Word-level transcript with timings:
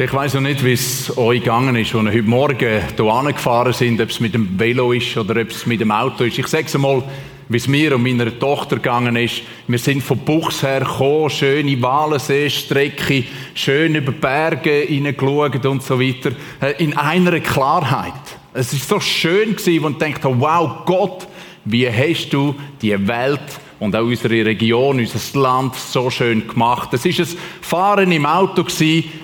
Ich 0.00 0.12
weiß 0.12 0.34
noch 0.34 0.42
nicht, 0.42 0.64
wie 0.64 0.74
es 0.74 1.18
euch 1.18 1.40
gegangen 1.40 1.74
ist, 1.74 1.92
als 1.92 2.04
ihr 2.04 2.12
heute 2.12 2.22
Morgen 2.22 2.56
hier 2.96 3.04
angefahren 3.04 3.72
sind, 3.72 4.00
ob 4.00 4.10
es 4.10 4.20
mit 4.20 4.32
dem 4.32 4.56
Velo 4.56 4.92
ist 4.92 5.16
oder 5.16 5.40
ob 5.40 5.50
es 5.50 5.66
mit 5.66 5.80
dem 5.80 5.90
Auto 5.90 6.22
ist. 6.22 6.38
Ich 6.38 6.46
sage 6.46 6.66
es 6.66 6.78
mal, 6.78 7.02
wie 7.48 7.56
es 7.56 7.66
mir 7.66 7.96
und 7.96 8.04
meiner 8.04 8.38
Tochter 8.38 8.76
gegangen 8.76 9.16
ist. 9.16 9.42
Wir 9.66 9.80
sind 9.80 10.04
von 10.04 10.18
Buchs 10.18 10.62
her 10.62 10.82
gekommen, 10.82 11.30
schöne 11.30 11.82
Walensee-Strecke, 11.82 13.24
schön 13.54 13.96
über 13.96 14.12
Berge 14.12 14.84
hineingeschaut 14.86 15.66
und 15.66 15.82
so 15.82 16.00
weiter. 16.00 16.30
Äh, 16.60 16.80
in 16.80 16.96
einer 16.96 17.40
Klarheit. 17.40 18.12
Es 18.54 18.72
ist 18.72 18.88
so 18.88 19.00
schön 19.00 19.56
gewesen, 19.56 19.84
und 19.84 20.00
denkt, 20.00 20.20
wow, 20.22 20.84
Gott, 20.86 21.26
wie 21.64 21.90
hast 21.90 22.28
du 22.28 22.54
die 22.80 23.08
Welt 23.08 23.40
und 23.80 23.94
auch 23.94 24.04
unsere 24.04 24.44
Region, 24.44 24.98
unser 24.98 25.40
Land 25.40 25.76
so 25.76 26.10
schön 26.10 26.46
gemacht. 26.46 26.92
Es 26.92 27.04
ist 27.04 27.20
ein 27.20 27.38
Fahren 27.60 28.10
im 28.10 28.26
Auto 28.26 28.64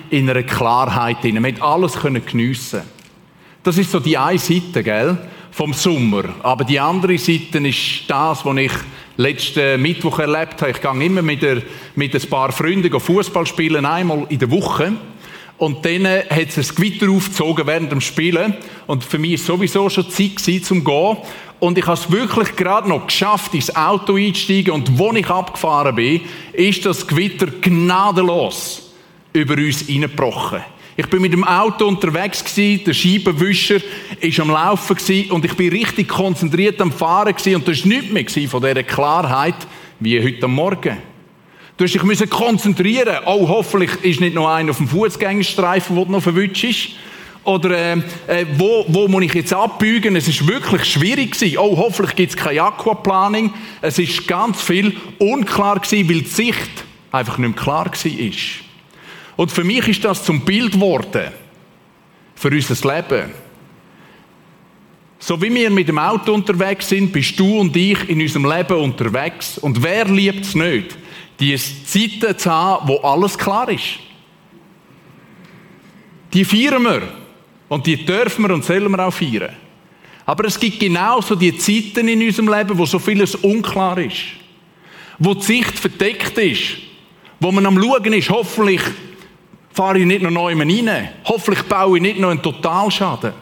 in 0.09 0.29
einer 0.29 0.43
Klarheit 0.43 1.23
drin. 1.23 1.41
Man 1.41 1.61
alles 1.61 1.93
können 1.93 2.25
geniessen. 2.25 2.81
Das 3.63 3.77
ist 3.77 3.91
so 3.91 3.99
die 3.99 4.17
eine 4.17 4.39
Seite, 4.39 4.83
gell? 4.83 5.17
Vom 5.51 5.73
Sommer. 5.73 6.23
Aber 6.43 6.63
die 6.63 6.79
andere 6.79 7.17
Seite 7.17 7.59
ist 7.59 8.03
das, 8.07 8.45
was 8.45 8.57
ich 8.57 8.71
letzten 9.17 9.81
Mittwoch 9.81 10.19
erlebt 10.19 10.61
habe. 10.61 10.71
Ich 10.71 10.81
gehe 10.81 11.05
immer 11.05 11.21
mit, 11.21 11.41
der, 11.41 11.61
mit 11.95 12.13
ein 12.13 12.29
paar 12.29 12.51
Freunden 12.51 12.99
Fußball 12.99 13.45
spielen, 13.45 13.85
einmal 13.85 14.25
in 14.29 14.39
der 14.39 14.51
Woche. 14.51 14.93
Und 15.57 15.85
dann 15.85 16.05
hat 16.05 16.49
es 16.49 16.57
ein 16.57 16.75
Gewitter 16.75 17.09
aufgezogen 17.09 17.65
während 17.65 17.91
dem 17.91 18.01
Spielen. 18.01 18.55
Und 18.87 19.03
für 19.03 19.17
mich 19.17 19.31
war 19.31 19.35
es 19.35 19.45
sowieso 19.45 19.89
schon 19.89 20.09
Zeit 20.09 20.35
gewesen, 20.35 20.63
zum 20.63 20.83
Gehen. 20.83 21.17
Und 21.59 21.77
ich 21.77 21.85
habe 21.85 21.97
es 21.97 22.11
wirklich 22.11 22.55
gerade 22.55 22.89
noch 22.89 23.07
geschafft, 23.07 23.53
ins 23.53 23.73
Auto 23.75 24.15
einzusteigen. 24.15 24.73
Und 24.73 24.97
wo 24.97 25.13
ich 25.13 25.29
abgefahren 25.29 25.95
bin, 25.95 26.21
ist 26.53 26.85
das 26.85 27.07
Gewitter 27.07 27.47
gnadenlos 27.47 28.91
über 29.31 29.55
uns 29.55 29.81
hineingebrochen. 29.81 30.61
Ich 30.97 31.07
bin 31.07 31.21
mit 31.21 31.33
dem 31.33 31.43
Auto 31.43 31.87
unterwegs 31.87 32.43
gewesen, 32.43 32.85
der 32.85 32.93
Scheibenwischer 32.93 33.79
ist 34.21 34.39
am 34.39 34.49
Laufen 34.49 34.95
gewesen 34.95 35.29
und 35.31 35.43
ich 35.43 35.53
bin 35.53 35.69
richtig 35.69 36.07
konzentriert 36.07 36.79
am 36.79 36.89
Fahren 36.89 37.35
gewesen 37.35 37.55
und 37.55 37.67
das 37.67 37.81
war 37.81 37.89
nichts 37.89 38.35
mehr 38.37 38.47
von 38.47 38.61
dieser 38.61 38.83
Klarheit 38.83 39.55
wie 39.99 40.23
heute 40.23 40.47
Morgen. 40.47 41.14
Du 41.77 41.83
musst 41.83 42.21
dich 42.21 42.29
konzentrieren. 42.29 43.17
Oh, 43.25 43.47
hoffentlich 43.49 43.91
ist 44.01 44.21
nicht 44.21 44.33
noch 44.33 44.47
einer 44.47 44.71
auf 44.71 44.77
dem 44.77 44.87
Fußgängerstreifen, 44.87 45.95
der 45.95 46.05
noch 46.05 46.23
verwünscht 46.23 46.63
ist. 46.63 46.89
Oder 47.43 47.71
äh, 47.71 47.97
äh, 48.27 48.45
wo, 48.57 48.85
wo 48.87 49.07
muss 49.07 49.23
ich 49.23 49.33
jetzt 49.33 49.53
abbiegen? 49.53 50.15
Es 50.15 50.27
ist 50.27 50.47
wirklich 50.47 50.85
schwierig 50.85 51.33
gewesen. 51.33 51.57
Oh, 51.57 51.77
hoffentlich 51.77 52.15
gibt 52.15 52.31
es 52.31 52.37
kein 52.37 52.59
Aquaplaning. 52.59 53.53
Es 53.81 53.99
ist 53.99 54.25
ganz 54.25 54.61
viel 54.61 54.95
unklar 55.19 55.79
gewesen, 55.79 56.09
weil 56.09 56.21
die 56.21 56.29
Sicht 56.29 56.85
einfach 57.11 57.37
nicht 57.37 57.55
mehr 57.55 57.63
klar 57.63 57.85
war. 57.85 58.31
Und 59.35 59.51
für 59.51 59.63
mich 59.63 59.87
ist 59.87 60.03
das 60.05 60.23
zum 60.23 60.41
Bild 60.41 60.71
geworden 60.73 61.31
für 62.35 62.49
unser 62.49 62.95
Leben. 62.95 63.31
So 65.19 65.41
wie 65.41 65.53
wir 65.53 65.69
mit 65.69 65.87
dem 65.87 65.99
Auto 65.99 66.33
unterwegs 66.33 66.89
sind, 66.89 67.11
bist 67.11 67.39
du 67.39 67.59
und 67.59 67.75
ich 67.75 68.09
in 68.09 68.21
unserem 68.21 68.45
Leben 68.45 68.77
unterwegs. 68.77 69.57
Und 69.57 69.83
wer 69.83 70.05
liebt 70.05 70.45
es 70.45 70.55
nicht, 70.55 70.97
die 71.39 71.55
Zeiten 71.57 72.37
zu 72.37 72.51
haben, 72.51 72.87
wo 72.87 72.97
alles 72.97 73.37
klar 73.37 73.69
ist? 73.69 73.99
Die 76.33 76.45
feiern 76.45 76.83
wir. 76.83 77.01
Und 77.67 77.85
die 77.87 78.05
dürfen 78.05 78.47
wir 78.47 78.53
und 78.53 78.63
sollen 78.63 78.91
wir 78.91 79.05
auch 79.05 79.13
feiern. 79.13 79.55
Aber 80.25 80.45
es 80.45 80.59
gibt 80.59 80.79
genauso 80.79 81.35
die 81.35 81.57
Zeiten 81.57 82.07
in 82.07 82.21
unserem 82.21 82.51
Leben, 82.51 82.77
wo 82.77 82.85
so 82.85 82.99
vieles 82.99 83.35
unklar 83.35 83.97
ist. 83.97 84.21
Wo 85.19 85.33
die 85.33 85.41
Sicht 85.41 85.77
verdeckt 85.77 86.37
ist. 86.37 86.77
Wo 87.39 87.51
man 87.51 87.65
am 87.65 87.81
Schauen 87.81 88.13
ist, 88.13 88.29
hoffentlich 88.29 88.81
fahre 89.71 89.99
ich 89.99 90.05
nicht 90.05 90.21
noch 90.21 90.31
neu 90.31 90.55
rein. 90.55 91.09
Hoffentlich 91.25 91.63
baue 91.63 91.97
ich 91.97 92.01
nicht 92.01 92.19
noch 92.19 92.31
einen 92.31 92.41
Totalschaden. 92.41 93.33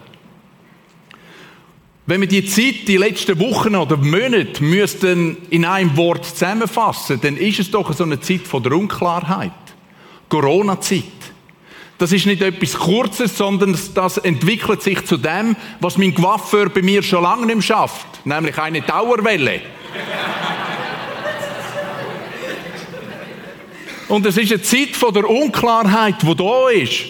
Wenn 2.05 2.19
wir 2.19 2.27
die 2.27 2.45
Zeit, 2.45 2.87
die 2.87 2.97
letzten 2.97 3.39
Wochen 3.39 3.75
oder 3.75 3.95
Monate 3.95 4.61
müssten 4.61 5.37
in 5.49 5.63
einem 5.63 5.95
Wort 5.95 6.25
zusammenfassen, 6.25 7.21
dann 7.21 7.37
ist 7.37 7.59
es 7.59 7.71
doch 7.71 7.93
so 7.93 8.03
eine 8.03 8.19
Zeit 8.19 8.41
von 8.41 8.61
der 8.61 8.73
Unklarheit. 8.73 9.51
Corona-Zeit. 10.27 11.03
Das 11.97 12.11
ist 12.11 12.25
nicht 12.25 12.41
etwas 12.41 12.73
Kurzes, 12.73 13.37
sondern 13.37 13.77
das 13.93 14.17
entwickelt 14.17 14.81
sich 14.81 15.05
zu 15.05 15.15
dem, 15.15 15.55
was 15.79 15.97
mein 15.97 16.13
Coiffeur 16.13 16.67
bei 16.67 16.81
mir 16.81 17.01
schon 17.03 17.23
lange 17.23 17.45
nicht 17.45 17.67
schafft, 17.67 18.25
nämlich 18.25 18.57
eine 18.57 18.81
Dauerwelle. 18.81 19.61
Und 24.09 24.25
es 24.25 24.35
ist 24.35 24.51
eine 24.51 24.61
Zeit 24.61 24.95
von 24.97 25.13
der 25.13 25.29
Unklarheit, 25.29 26.15
wo 26.25 26.33
da 26.33 26.69
ist. 26.69 27.05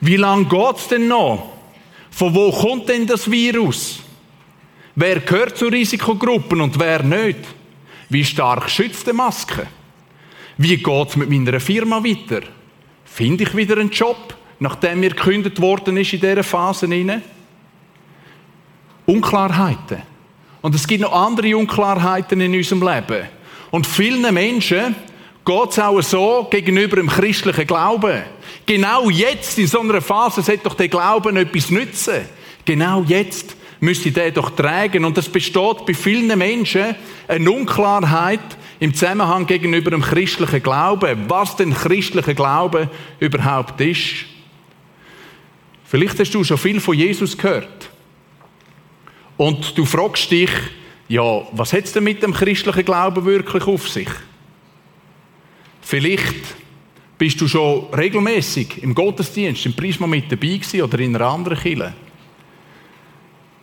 Wie 0.00 0.16
lange 0.16 0.44
geht 0.44 0.76
es 0.76 0.86
denn 0.86 1.08
noch? 1.08 1.54
Von 2.12 2.32
wo 2.32 2.52
kommt 2.52 2.88
denn 2.88 3.04
das 3.04 3.28
Virus? 3.28 3.98
Wer 5.00 5.20
gehört 5.20 5.56
zur 5.56 5.70
Risikogruppen 5.70 6.60
und 6.60 6.76
wer 6.76 7.04
nicht? 7.04 7.38
Wie 8.08 8.24
stark 8.24 8.68
schützt 8.68 9.06
die 9.06 9.12
Maske? 9.12 9.68
Wie 10.56 10.76
geht 10.76 11.08
es 11.08 11.14
mit 11.14 11.30
meiner 11.30 11.60
Firma 11.60 12.02
weiter? 12.02 12.40
Finde 13.04 13.44
ich 13.44 13.54
wieder 13.54 13.76
einen 13.76 13.92
Job, 13.92 14.34
nachdem 14.58 14.98
mir 14.98 15.10
gekündigt 15.10 15.60
worden 15.60 15.96
ist 15.98 16.14
in 16.14 16.20
dieser 16.20 16.42
Phase? 16.42 16.88
Unklarheiten. 19.06 20.02
Und 20.62 20.74
es 20.74 20.84
gibt 20.84 21.02
noch 21.02 21.12
andere 21.12 21.56
Unklarheiten 21.56 22.40
in 22.40 22.56
unserem 22.56 22.82
Leben. 22.82 23.28
Und 23.70 23.86
vielen 23.86 24.34
Menschen 24.34 24.96
geht 25.44 25.70
es 25.70 25.78
auch 25.78 26.00
so 26.00 26.48
gegenüber 26.50 26.96
dem 26.96 27.08
christlichen 27.08 27.68
Glauben. 27.68 28.24
Genau 28.66 29.10
jetzt, 29.10 29.60
in 29.60 29.68
so 29.68 29.78
einer 29.78 30.00
Phase, 30.00 30.42
sollte 30.42 30.64
doch 30.64 30.74
der 30.74 30.88
Glauben 30.88 31.36
etwas 31.36 31.70
nützen. 31.70 32.22
Genau 32.64 33.04
jetzt 33.06 33.54
müsste 33.80 34.10
der 34.10 34.30
doch 34.30 34.50
tragen. 34.50 35.04
Und 35.04 35.16
es 35.18 35.28
besteht 35.28 35.86
bei 35.86 35.94
vielen 35.94 36.36
Menschen 36.38 36.94
eine 37.26 37.50
Unklarheit, 37.50 38.40
im 38.80 38.94
Zusammenhang 38.94 39.46
gegenüber 39.46 39.90
dem 39.90 40.02
christlichen 40.02 40.62
Glauben, 40.62 41.24
was 41.28 41.56
denn 41.56 41.74
christlicher 41.74 42.34
Glaube 42.34 42.88
überhaupt 43.18 43.80
ist. 43.80 44.26
Vielleicht 45.84 46.18
hast 46.20 46.34
du 46.34 46.44
schon 46.44 46.58
viel 46.58 46.80
von 46.80 46.96
Jesus 46.96 47.36
gehört. 47.36 47.90
Und 49.36 49.76
du 49.76 49.84
fragst 49.84 50.30
dich, 50.30 50.50
ja, 51.08 51.42
was 51.52 51.72
hat 51.72 51.84
es 51.84 51.92
denn 51.92 52.04
mit 52.04 52.22
dem 52.22 52.34
christlichen 52.34 52.84
Glauben 52.84 53.24
wirklich 53.24 53.66
auf 53.66 53.88
sich? 53.88 54.08
Vielleicht 55.80 56.54
bist 57.16 57.40
du 57.40 57.48
schon 57.48 57.86
regelmäßig 57.94 58.82
im 58.82 58.94
Gottesdienst, 58.94 59.64
im 59.66 59.74
Prisma 59.74 60.06
mit 60.06 60.30
dabei 60.30 60.58
gewesen 60.58 60.82
oder 60.82 60.98
in 60.98 61.16
einer 61.16 61.26
anderen 61.26 61.58
Kirche. 61.58 61.94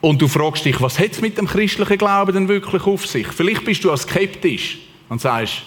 Und 0.06 0.22
du 0.22 0.28
fragst 0.28 0.64
dich, 0.64 0.80
was 0.82 1.00
hat 1.00 1.14
es 1.14 1.22
mit 1.22 1.36
dem 1.36 1.48
christlichen 1.48 1.98
Glauben 1.98 2.32
denn 2.32 2.48
wirklich 2.48 2.86
auf 2.86 3.08
sich? 3.08 3.26
Vielleicht 3.26 3.66
bist 3.66 3.84
du 3.84 3.92
auch 3.92 3.98
skeptisch 3.98 4.78
und 5.10 5.20
sagst, 5.20 5.64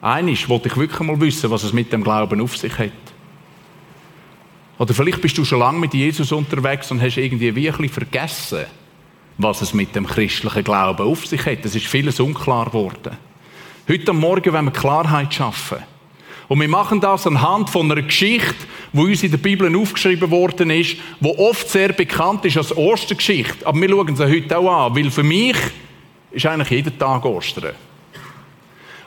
einisch 0.00 0.48
wollte 0.48 0.66
ich 0.66 0.76
wirklich 0.76 0.98
mal 1.06 1.20
wissen, 1.20 1.52
was 1.52 1.62
es 1.62 1.72
mit 1.72 1.92
dem 1.92 2.02
Glauben 2.02 2.40
auf 2.40 2.56
sich 2.56 2.76
hat. 2.76 2.90
Oder 4.80 4.92
vielleicht 4.92 5.22
bist 5.22 5.38
du 5.38 5.44
schon 5.44 5.60
lange 5.60 5.78
mit 5.78 5.94
Jesus 5.94 6.32
unterwegs 6.32 6.90
und 6.90 7.00
hast 7.00 7.16
irgendwie 7.16 7.54
wirklich 7.54 7.92
vergessen, 7.92 8.64
was 9.38 9.62
es 9.62 9.72
mit 9.72 9.94
dem 9.94 10.08
christlichen 10.08 10.64
Glauben 10.64 11.06
auf 11.06 11.24
sich 11.24 11.46
hat. 11.46 11.64
Es 11.64 11.76
ist 11.76 11.86
vieles 11.86 12.18
unklar 12.18 12.66
geworden. 12.66 13.16
Heute 13.88 14.12
Morgen 14.12 14.52
wollen 14.52 14.64
wir 14.64 14.72
Klarheit 14.72 15.32
schaffen. 15.32 15.78
Und 16.48 16.60
wir 16.60 16.68
machen 16.68 17.00
das 17.00 17.26
anhand 17.26 17.70
von 17.70 17.90
einer 17.90 18.02
Geschichte, 18.02 18.54
wo 18.92 19.02
uns 19.02 19.22
in 19.22 19.30
der 19.30 19.38
Bibel 19.38 19.74
aufgeschrieben 19.76 20.30
worden 20.30 20.70
ist, 20.70 20.96
wo 21.20 21.36
oft 21.36 21.68
sehr 21.68 21.92
bekannt 21.92 22.44
ist 22.44 22.56
als 22.56 22.76
Ostergeschichte. 22.76 23.66
Aber 23.66 23.80
wir 23.80 23.88
schauen 23.88 24.16
sie 24.16 24.24
heute 24.24 24.58
auch 24.58 24.86
an, 24.86 24.96
weil 24.96 25.10
für 25.10 25.24
mich 25.24 25.56
ist 26.30 26.46
eigentlich 26.46 26.70
jeden 26.70 26.98
Tag 26.98 27.24
Ostern. 27.24 27.74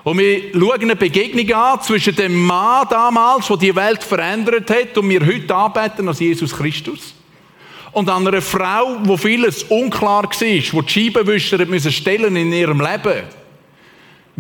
Und 0.04 0.18
wir 0.18 0.52
schauen 0.54 0.82
eine 0.82 0.96
Begegnung 0.96 1.52
an 1.54 1.82
zwischen 1.82 2.16
dem 2.16 2.36
Mann 2.46 2.88
damals, 2.90 3.48
der 3.48 3.58
die 3.58 3.76
Welt 3.76 4.04
verändert 4.04 4.70
hat, 4.70 4.98
und 4.98 5.10
wir 5.10 5.26
heute 5.26 5.56
anbeten 5.56 6.08
als 6.08 6.20
Jesus 6.20 6.56
Christus. 6.56 7.14
Und 7.92 8.10
an 8.10 8.28
einer 8.28 8.42
Frau, 8.42 8.98
wo 9.04 9.18
vieles 9.18 9.64
unklar 9.64 10.24
war, 10.24 10.64
wo 10.72 10.82
die 10.82 10.94
Scheibenwischer 10.94 11.92
stellen 11.92 12.36
in 12.36 12.52
ihrem 12.52 12.80
Leben. 12.80 13.24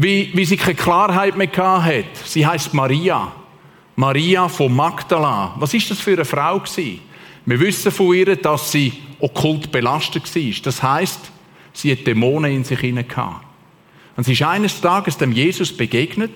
Wie, 0.01 0.31
wie 0.33 0.45
sie 0.45 0.55
keine 0.55 0.75
Klarheit 0.75 1.35
mehr 1.35 1.49
hat. 1.57 2.05
Sie 2.23 2.47
heißt 2.47 2.73
Maria. 2.73 3.33
Maria 3.97 4.47
von 4.47 4.73
Magdala. 4.73 5.53
Was 5.59 5.73
ist 5.73 5.91
das 5.91 5.99
für 5.99 6.13
eine 6.13 6.23
Frau 6.23 6.57
gewesen? 6.57 7.01
Wir 7.45 7.59
wissen 7.59 7.91
von 7.91 8.15
ihr, 8.15 8.37
dass 8.37 8.71
sie 8.71 8.93
okkult 9.19 9.73
belastet 9.73 10.33
war. 10.33 10.53
Das 10.63 10.81
heißt, 10.81 11.19
sie 11.73 11.91
hat 11.91 12.07
Dämonen 12.07 12.49
in 12.53 12.63
sich 12.63 12.79
hinein. 12.79 13.05
Und 14.15 14.23
sie 14.23 14.31
ist 14.31 14.41
eines 14.41 14.79
Tages 14.79 15.17
dem 15.17 15.33
Jesus 15.33 15.75
begegnet 15.75 16.31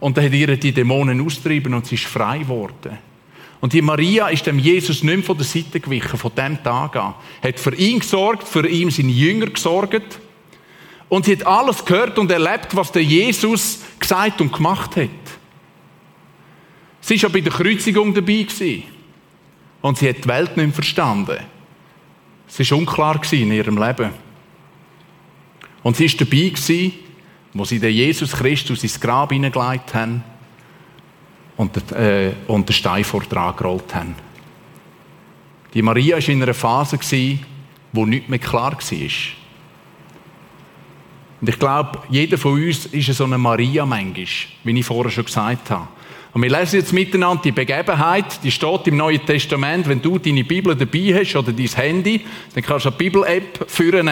und 0.00 0.16
er 0.16 0.24
hat 0.24 0.32
ihr 0.32 0.56
die 0.56 0.72
Dämonen 0.72 1.20
austrieben 1.20 1.74
und 1.74 1.84
sie 1.84 1.96
ist 1.96 2.06
frei 2.06 2.38
geworden. 2.38 2.96
Und 3.60 3.74
die 3.74 3.82
Maria 3.82 4.28
ist 4.28 4.46
dem 4.46 4.58
Jesus 4.58 5.02
nicht 5.02 5.14
mehr 5.14 5.22
von 5.22 5.36
der 5.36 5.44
Seite 5.44 5.78
gewichen, 5.78 6.18
von 6.18 6.34
dem 6.34 6.62
Tag 6.62 6.96
an. 6.96 7.16
Hat 7.42 7.60
für 7.60 7.74
ihn 7.74 7.98
gesorgt, 7.98 8.48
für 8.48 8.66
ihn 8.66 8.90
seine 8.90 9.12
Jünger 9.12 9.48
gesorgt. 9.48 10.20
Und 11.12 11.26
sie 11.26 11.32
hat 11.32 11.46
alles 11.46 11.84
gehört 11.84 12.18
und 12.18 12.30
erlebt, 12.30 12.74
was 12.74 12.90
der 12.90 13.04
Jesus 13.04 13.80
gesagt 14.00 14.40
und 14.40 14.50
gemacht 14.50 14.96
hat. 14.96 15.10
Sie 17.02 17.16
war 17.16 17.22
ja 17.24 17.28
bei 17.28 17.42
der 17.42 17.52
Kreuzigung 17.52 18.14
dabei. 18.14 18.46
Und 19.82 19.98
sie 19.98 20.08
hat 20.08 20.24
die 20.24 20.28
Welt 20.28 20.56
nicht 20.56 20.74
verstanden. 20.74 21.36
Es 22.48 22.58
war 22.70 22.78
unklar 22.78 23.20
in 23.30 23.52
ihrem 23.52 23.76
Leben. 23.76 24.08
Und 25.82 25.98
sie 25.98 26.08
war 26.08 26.16
dabei, 26.20 26.48
gewesen, 26.48 26.94
wo 27.52 27.66
sie 27.66 27.78
den 27.78 27.92
Jesus 27.92 28.32
Christus 28.32 28.82
ins 28.82 28.98
Grab 28.98 29.32
hineingelegt 29.32 29.92
haben 29.92 30.24
und, 31.58 31.92
äh, 31.92 32.32
den 32.48 32.72
Stein 32.72 33.04
vor 33.04 33.20
dran 33.20 33.54
gerollt 33.54 33.94
haben. 33.94 34.14
Die 35.74 35.82
Maria 35.82 36.16
war 36.16 36.28
in 36.30 36.42
einer 36.42 36.54
Phase, 36.54 36.96
gewesen, 36.96 37.44
wo 37.92 38.06
nichts 38.06 38.30
mehr 38.30 38.38
klar 38.38 38.72
war. 38.72 39.41
Und 41.42 41.48
ich 41.48 41.58
glaube, 41.58 41.98
jeder 42.08 42.38
von 42.38 42.52
uns 42.52 42.86
ist 42.86 43.12
so 43.14 43.24
eine 43.24 43.36
Maria 43.36 43.84
manchmal, 43.84 44.26
wie 44.62 44.78
ich 44.78 44.86
vorher 44.86 45.10
schon 45.10 45.24
gesagt 45.24 45.70
habe. 45.70 45.88
Und 46.32 46.40
wir 46.40 46.50
lesen 46.50 46.76
jetzt 46.76 46.92
miteinander 46.92 47.42
die 47.42 47.50
Begebenheit, 47.50 48.44
die 48.44 48.52
steht 48.52 48.86
im 48.86 48.96
Neuen 48.96 49.26
Testament. 49.26 49.88
Wenn 49.88 50.00
du 50.00 50.20
deine 50.20 50.44
Bibel 50.44 50.76
dabei 50.76 51.18
hast 51.18 51.34
oder 51.34 51.52
dein 51.52 51.66
Handy, 51.66 52.20
dann 52.54 52.62
kannst 52.62 52.84
du 52.84 52.90
eine 52.90 52.96
Bibel-App 52.96 53.68
führen 53.68 54.08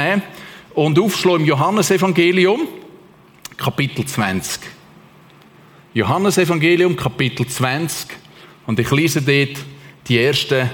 und 0.74 0.98
aufschlagen 0.98 1.42
im 1.42 1.46
Johannesevangelium, 1.46 2.62
Kapitel 3.56 4.04
20. 4.04 4.62
Johannesevangelium, 5.94 6.96
Kapitel 6.96 7.46
20. 7.46 8.08
Und 8.66 8.80
ich 8.80 8.90
lese 8.90 9.22
dort 9.22 9.64
die 10.08 10.18
ersten 10.18 10.68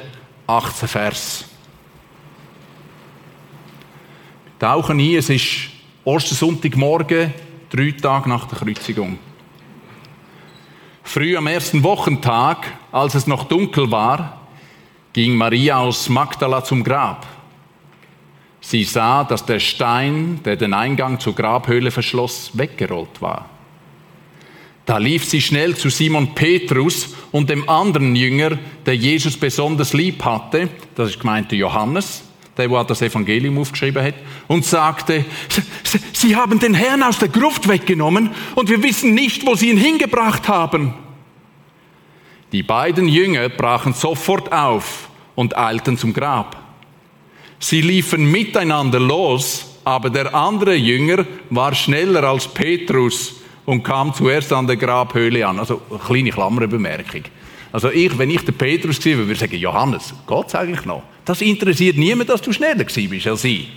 18 0.47 0.88
Vers. 0.88 1.44
Wir 4.47 4.67
tauchen 4.67 4.99
ein, 4.99 5.17
es 5.17 5.29
ist 5.29 5.75
Ostersonntagmorgen, 6.06 7.35
drei 7.69 7.91
Tage 7.91 8.29
nach 8.29 8.47
der 8.47 8.58
Kreuzigung. 8.58 9.19
Früh 11.03 11.37
am 11.37 11.49
ersten 11.49 11.82
Wochentag, 11.82 12.73
als 12.93 13.17
es 13.17 13.26
noch 13.26 13.43
dunkel 13.43 13.91
war, 13.91 14.41
ging 15.12 15.35
Maria 15.35 15.79
aus 15.79 16.08
Magdala 16.08 16.62
zum 16.62 16.85
Grab. 16.85 17.26
Sie 18.61 18.85
sah, 18.85 19.25
dass 19.25 19.47
der 19.47 19.58
Stein, 19.58 20.38
der 20.44 20.55
den 20.55 20.75
Eingang 20.75 21.19
zur 21.19 21.35
Grabhöhle 21.35 21.91
verschloss, 21.91 22.53
weggerollt 22.56 23.20
war. 23.20 23.50
Da 24.85 24.99
lief 24.99 25.25
sie 25.25 25.41
schnell 25.41 25.76
zu 25.76 25.91
Simon 25.91 26.37
Petrus 26.37 27.17
und 27.32 27.50
dem 27.50 27.69
anderen 27.69 28.14
Jünger, 28.14 28.56
der 28.87 28.94
Jesus 28.94 29.37
besonders 29.37 29.93
lieb 29.93 30.25
hatte, 30.25 30.69
das 30.94 31.11
ist 31.11 31.19
gemeint 31.19 31.50
Johannes, 31.50 32.25
der, 32.56 32.69
der 32.69 32.85
das 32.85 33.03
Evangelium 33.03 33.58
aufgeschrieben 33.58 34.03
hat, 34.03 34.14
und 34.49 34.64
sagte, 34.64 35.25
Sie 36.12 36.37
haben 36.37 36.58
den 36.58 36.75
Herrn 36.75 37.03
aus 37.03 37.19
der 37.19 37.29
Gruft 37.29 37.69
weggenommen 37.69 38.31
und 38.55 38.69
wir 38.69 38.82
wissen 38.82 39.14
nicht, 39.14 39.47
wo 39.47 39.55
Sie 39.55 39.70
ihn 39.70 39.76
hingebracht 39.76 40.49
haben. 40.49 40.94
Die 42.53 42.62
beiden 42.62 43.08
Jünger 43.08 43.49
brachen 43.49 43.93
sofort 43.93 44.53
auf 44.53 45.08
und 45.35 45.56
eilten 45.56 45.99
zum 45.99 46.12
Grab. 46.12 46.56
Sie 47.58 47.81
liefen 47.81 48.31
miteinander 48.31 49.00
los, 49.00 49.79
aber 49.85 50.11
der 50.11 50.35
andere 50.35 50.75
Jünger 50.75 51.26
war 51.50 51.75
schneller 51.75 52.25
als 52.25 52.49
Petrus 52.49 53.37
und 53.64 53.82
kam 53.82 54.14
zuerst 54.14 54.53
an 54.53 54.67
der 54.67 54.76
Grabhöhle 54.76 55.47
an. 55.47 55.58
Also 55.58 55.82
eine 55.91 55.99
kleine 55.99 56.31
Klammerbemerkung. 56.31 57.23
Also 57.73 57.91
ich, 57.91 58.17
wenn 58.17 58.31
ich 58.31 58.44
der 58.44 58.53
Petrus 58.53 58.99
gewesen 58.99 59.19
würde 59.19 59.32
ich 59.32 59.38
sagen, 59.38 59.56
Johannes, 59.56 60.14
Gott 60.26 60.55
eigentlich 60.55 60.85
noch? 60.85 61.03
Das 61.26 61.43
interessiert 61.43 61.99
niemand, 61.99 62.31
dass 62.31 62.40
du 62.40 62.52
schneller 62.52 62.84
gewesen 62.84 63.11
bist 63.11 63.26
als 63.26 63.44
ich. 63.44 63.69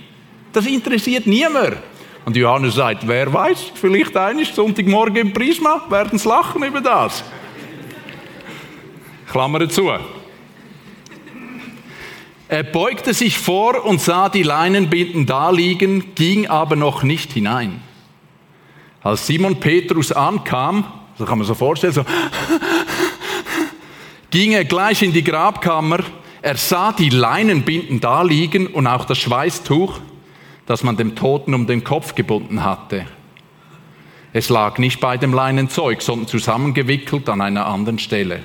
Das 0.52 0.64
interessiert 0.66 1.26
niemand. 1.26 1.76
Und 2.24 2.36
Johannes 2.36 2.76
sagt, 2.76 3.06
wer 3.06 3.32
weiß, 3.32 3.72
vielleicht 3.74 4.16
eines 4.16 4.54
Sonntagmorgen 4.54 5.16
im 5.16 5.32
Prisma 5.32 5.84
werden 5.90 6.18
sie 6.18 6.28
lachen 6.28 6.62
über 6.62 6.80
das. 6.80 7.24
Klammer 9.30 9.68
zu. 9.68 9.90
Er 12.48 12.62
beugte 12.62 13.14
sich 13.14 13.36
vor 13.38 13.84
und 13.84 14.00
sah 14.00 14.28
die 14.28 14.42
Leinenbinden 14.42 15.26
da 15.26 15.50
liegen, 15.50 16.14
ging 16.14 16.48
aber 16.48 16.76
noch 16.76 17.02
nicht 17.02 17.32
hinein. 17.32 17.80
Als 19.02 19.26
Simon 19.26 19.58
Petrus 19.58 20.12
ankam, 20.12 20.84
so 21.16 21.24
kann 21.24 21.38
man 21.38 21.46
so 21.46 21.54
vorstellen, 21.54 21.92
so, 21.92 22.04
ging 24.30 24.52
er 24.52 24.64
gleich 24.64 25.02
in 25.02 25.12
die 25.12 25.24
Grabkammer, 25.24 26.00
er 26.42 26.56
sah 26.56 26.92
die 26.92 27.10
Leinenbinden 27.10 28.00
da 28.00 28.22
liegen 28.22 28.66
und 28.66 28.86
auch 28.86 29.04
das 29.04 29.18
Schweißtuch, 29.18 30.00
das 30.66 30.82
man 30.82 30.96
dem 30.96 31.14
Toten 31.14 31.54
um 31.54 31.66
den 31.66 31.84
Kopf 31.84 32.14
gebunden 32.14 32.64
hatte. 32.64 33.06
Es 34.32 34.48
lag 34.48 34.78
nicht 34.78 35.00
bei 35.00 35.16
dem 35.16 35.34
Leinenzeug, 35.34 36.02
sondern 36.02 36.28
zusammengewickelt 36.28 37.28
an 37.28 37.40
einer 37.40 37.66
anderen 37.66 37.98
Stelle. 37.98 38.40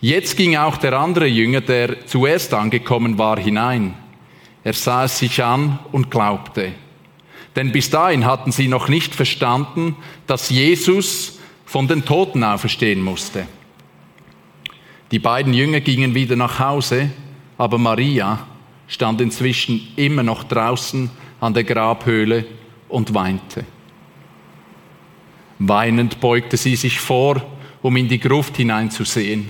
Jetzt 0.00 0.36
ging 0.36 0.56
auch 0.56 0.76
der 0.76 0.94
andere 0.94 1.26
Jünger, 1.26 1.60
der 1.60 2.06
zuerst 2.06 2.54
angekommen 2.54 3.18
war, 3.18 3.38
hinein. 3.38 3.94
Er 4.64 4.72
sah 4.72 5.04
es 5.04 5.18
sich 5.18 5.42
an 5.42 5.78
und 5.92 6.10
glaubte. 6.10 6.72
Denn 7.56 7.72
bis 7.72 7.90
dahin 7.90 8.24
hatten 8.24 8.52
sie 8.52 8.68
noch 8.68 8.88
nicht 8.88 9.14
verstanden, 9.14 9.96
dass 10.26 10.50
Jesus 10.50 11.38
von 11.66 11.88
den 11.88 12.04
Toten 12.04 12.44
auferstehen 12.44 13.02
musste. 13.02 13.46
Die 15.10 15.18
beiden 15.18 15.54
Jünger 15.54 15.80
gingen 15.80 16.14
wieder 16.14 16.36
nach 16.36 16.58
Hause, 16.58 17.10
aber 17.56 17.78
Maria 17.78 18.46
stand 18.86 19.20
inzwischen 19.20 19.88
immer 19.96 20.22
noch 20.22 20.44
draußen 20.44 21.10
an 21.40 21.54
der 21.54 21.64
Grabhöhle 21.64 22.46
und 22.88 23.14
weinte. 23.14 23.64
Weinend 25.58 26.20
beugte 26.20 26.56
sie 26.56 26.76
sich 26.76 27.00
vor, 27.00 27.42
um 27.82 27.96
in 27.96 28.08
die 28.08 28.20
Gruft 28.20 28.56
hineinzusehen. 28.56 29.48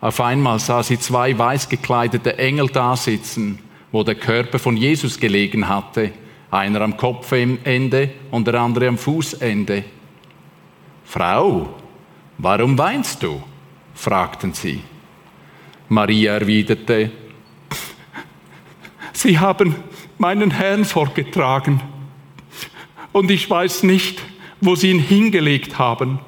Auf 0.00 0.20
einmal 0.20 0.58
sah 0.58 0.82
sie 0.82 0.98
zwei 0.98 1.36
weiß 1.36 1.68
gekleidete 1.68 2.38
Engel 2.38 2.68
dasitzen, 2.68 3.58
wo 3.90 4.02
der 4.02 4.14
Körper 4.14 4.58
von 4.58 4.76
Jesus 4.76 5.18
gelegen 5.18 5.68
hatte, 5.68 6.12
einer 6.50 6.82
am 6.82 6.96
Kopfende 6.96 8.10
und 8.30 8.46
der 8.46 8.54
andere 8.60 8.88
am 8.88 8.98
Fußende. 8.98 9.84
Frau, 11.04 11.74
warum 12.38 12.76
weinst 12.78 13.22
du? 13.22 13.42
Fragten 13.96 14.52
sie. 14.52 14.82
Maria 15.88 16.34
erwiderte, 16.34 17.10
Sie 19.12 19.38
haben 19.40 19.74
meinen 20.18 20.52
Herrn 20.52 20.84
vorgetragen 20.84 21.80
und 23.12 23.30
ich 23.30 23.50
weiß 23.50 23.82
nicht, 23.82 24.22
wo 24.60 24.76
Sie 24.76 24.90
ihn 24.90 25.00
hingelegt 25.00 25.78
haben. 25.78 26.20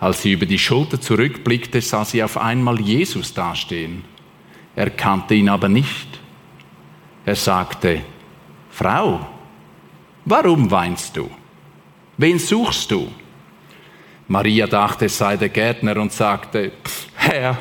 Als 0.00 0.22
sie 0.22 0.32
über 0.32 0.46
die 0.46 0.58
Schulter 0.58 0.98
zurückblickte, 0.98 1.82
sah 1.82 2.06
sie 2.06 2.22
auf 2.22 2.38
einmal 2.38 2.80
Jesus 2.80 3.34
dastehen. 3.34 4.02
Er 4.74 4.88
kannte 4.88 5.34
ihn 5.34 5.50
aber 5.50 5.68
nicht. 5.68 6.08
Er 7.26 7.36
sagte, 7.36 8.00
Frau, 8.70 9.26
warum 10.24 10.70
weinst 10.70 11.18
du? 11.18 11.30
Wen 12.16 12.38
suchst 12.38 12.90
du? 12.90 13.08
Maria 14.30 14.68
dachte, 14.68 15.06
es 15.06 15.18
sei 15.18 15.36
der 15.36 15.48
Gärtner 15.48 15.96
und 15.96 16.12
sagte, 16.12 16.70
Herr, 17.16 17.58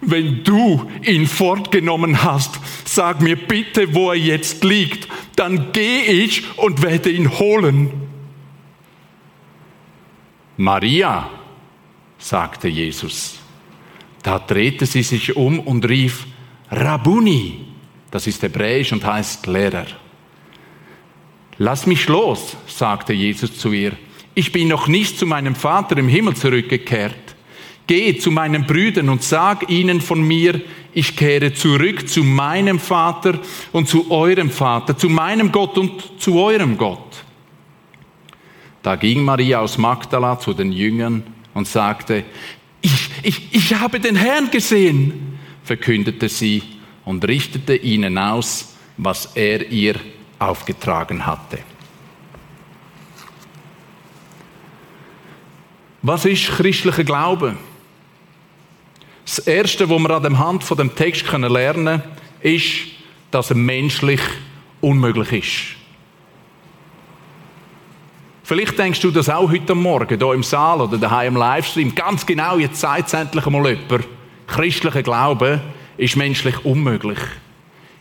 wenn 0.00 0.42
du 0.42 0.90
ihn 1.02 1.26
fortgenommen 1.26 2.22
hast, 2.22 2.58
sag 2.86 3.20
mir 3.20 3.36
bitte, 3.36 3.94
wo 3.94 4.10
er 4.10 4.16
jetzt 4.16 4.64
liegt, 4.64 5.08
dann 5.36 5.72
gehe 5.72 6.04
ich 6.04 6.56
und 6.56 6.80
werde 6.80 7.10
ihn 7.10 7.38
holen. 7.38 7.90
Maria, 10.56 11.28
sagte 12.16 12.68
Jesus. 12.68 13.38
Da 14.22 14.38
drehte 14.38 14.86
sie 14.86 15.02
sich 15.02 15.36
um 15.36 15.60
und 15.60 15.86
rief, 15.86 16.26
Rabuni, 16.70 17.66
das 18.10 18.26
ist 18.26 18.42
hebräisch 18.42 18.90
und 18.94 19.04
heißt 19.04 19.46
Lehrer. 19.46 19.86
Lass 21.58 21.84
mich 21.84 22.08
los, 22.08 22.56
sagte 22.66 23.12
Jesus 23.12 23.58
zu 23.58 23.72
ihr 23.72 23.92
ich 24.34 24.52
bin 24.52 24.68
noch 24.68 24.86
nicht 24.86 25.18
zu 25.18 25.26
meinem 25.26 25.54
Vater 25.54 25.96
im 25.98 26.08
Himmel 26.08 26.34
zurückgekehrt. 26.34 27.36
Geh 27.86 28.16
zu 28.16 28.30
meinen 28.30 28.66
Brüdern 28.66 29.08
und 29.08 29.22
sag 29.22 29.68
ihnen 29.68 30.00
von 30.00 30.22
mir, 30.22 30.60
ich 30.92 31.16
kehre 31.16 31.52
zurück 31.52 32.08
zu 32.08 32.22
meinem 32.22 32.78
Vater 32.78 33.38
und 33.72 33.88
zu 33.88 34.10
eurem 34.10 34.50
Vater, 34.50 34.96
zu 34.96 35.08
meinem 35.08 35.50
Gott 35.50 35.76
und 35.76 36.20
zu 36.20 36.38
eurem 36.38 36.76
Gott. 36.76 37.24
Da 38.82 38.96
ging 38.96 39.22
Maria 39.24 39.60
aus 39.60 39.76
Magdala 39.76 40.38
zu 40.38 40.54
den 40.54 40.72
Jüngern 40.72 41.22
und 41.52 41.66
sagte, 41.66 42.24
ich, 42.80 43.10
ich, 43.22 43.48
ich 43.52 43.74
habe 43.74 44.00
den 44.00 44.16
Herrn 44.16 44.50
gesehen, 44.50 45.38
verkündete 45.64 46.28
sie 46.28 46.62
und 47.04 47.26
richtete 47.26 47.76
ihnen 47.76 48.16
aus, 48.16 48.74
was 48.96 49.32
er 49.34 49.70
ihr 49.70 49.96
aufgetragen 50.38 51.26
hatte. 51.26 51.58
Was 56.02 56.24
ist 56.24 56.48
christlicher 56.48 57.04
Glaube? 57.04 57.56
Das 59.24 59.38
Erste, 59.38 59.88
was 59.88 59.98
wir 60.00 60.10
an 60.10 60.22
der 60.22 60.38
Hand 60.38 60.64
von 60.64 60.78
dem 60.78 60.94
Text 60.94 61.30
lernen 61.30 61.84
können, 61.84 62.02
ist, 62.40 62.72
dass 63.30 63.50
er 63.50 63.56
menschlich 63.56 64.20
unmöglich 64.80 65.32
ist. 65.32 65.80
Vielleicht 68.42 68.76
denkst 68.78 69.00
du 69.00 69.10
das 69.12 69.28
auch 69.28 69.48
heute 69.48 69.74
Morgen, 69.74 70.18
hier 70.18 70.32
im 70.32 70.42
Saal 70.42 70.80
oder 70.80 70.98
daheim 70.98 71.34
im 71.34 71.40
Livestream. 71.40 71.94
Ganz 71.94 72.26
genau, 72.26 72.58
jetzt 72.58 72.80
sagt 72.80 73.06
es 73.06 73.12
endlich 73.12 73.46
einmal 73.46 73.68
jemand. 73.68 74.08
Christlicher 74.48 75.02
Glaube 75.04 75.60
ist 75.96 76.16
menschlich 76.16 76.64
unmöglich. 76.64 77.18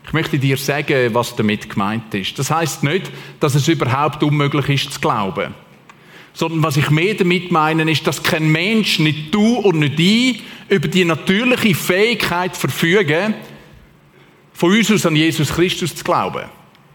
Ich 0.06 0.14
möchte 0.14 0.40
dir 0.40 0.58
sagen, 0.58 1.14
was 1.14 1.36
damit 1.36 1.70
gemeint 1.70 2.12
ist. 2.16 2.40
Das 2.40 2.50
heißt 2.50 2.82
nicht, 2.84 3.12
dass 3.40 3.54
es 3.54 3.68
überhaupt 3.68 4.24
unmöglich 4.24 4.70
ist 4.70 4.94
zu 4.94 5.00
glauben. 5.00 5.54
Sondern 6.40 6.64
was 6.64 6.78
ich 6.78 6.90
mehr 6.90 7.16
damit 7.16 7.52
meine, 7.52 7.92
ist, 7.92 8.08
dass 8.08 8.24
kein 8.24 8.50
Mensch, 8.50 9.00
nicht 9.00 9.36
du 9.36 9.56
und 9.58 9.80
nicht 9.80 10.00
ich, 10.00 10.42
über 10.70 10.88
die 10.88 11.04
natürliche 11.04 11.76
Fähigkeit 11.76 12.56
verfügen, 12.56 13.34
von 14.54 14.72
uns 14.72 14.90
aus 14.90 15.06
an 15.06 15.18
Jesus 15.18 15.50
Christus 15.50 15.94
zu 15.94 16.02
glauben. 16.02 16.46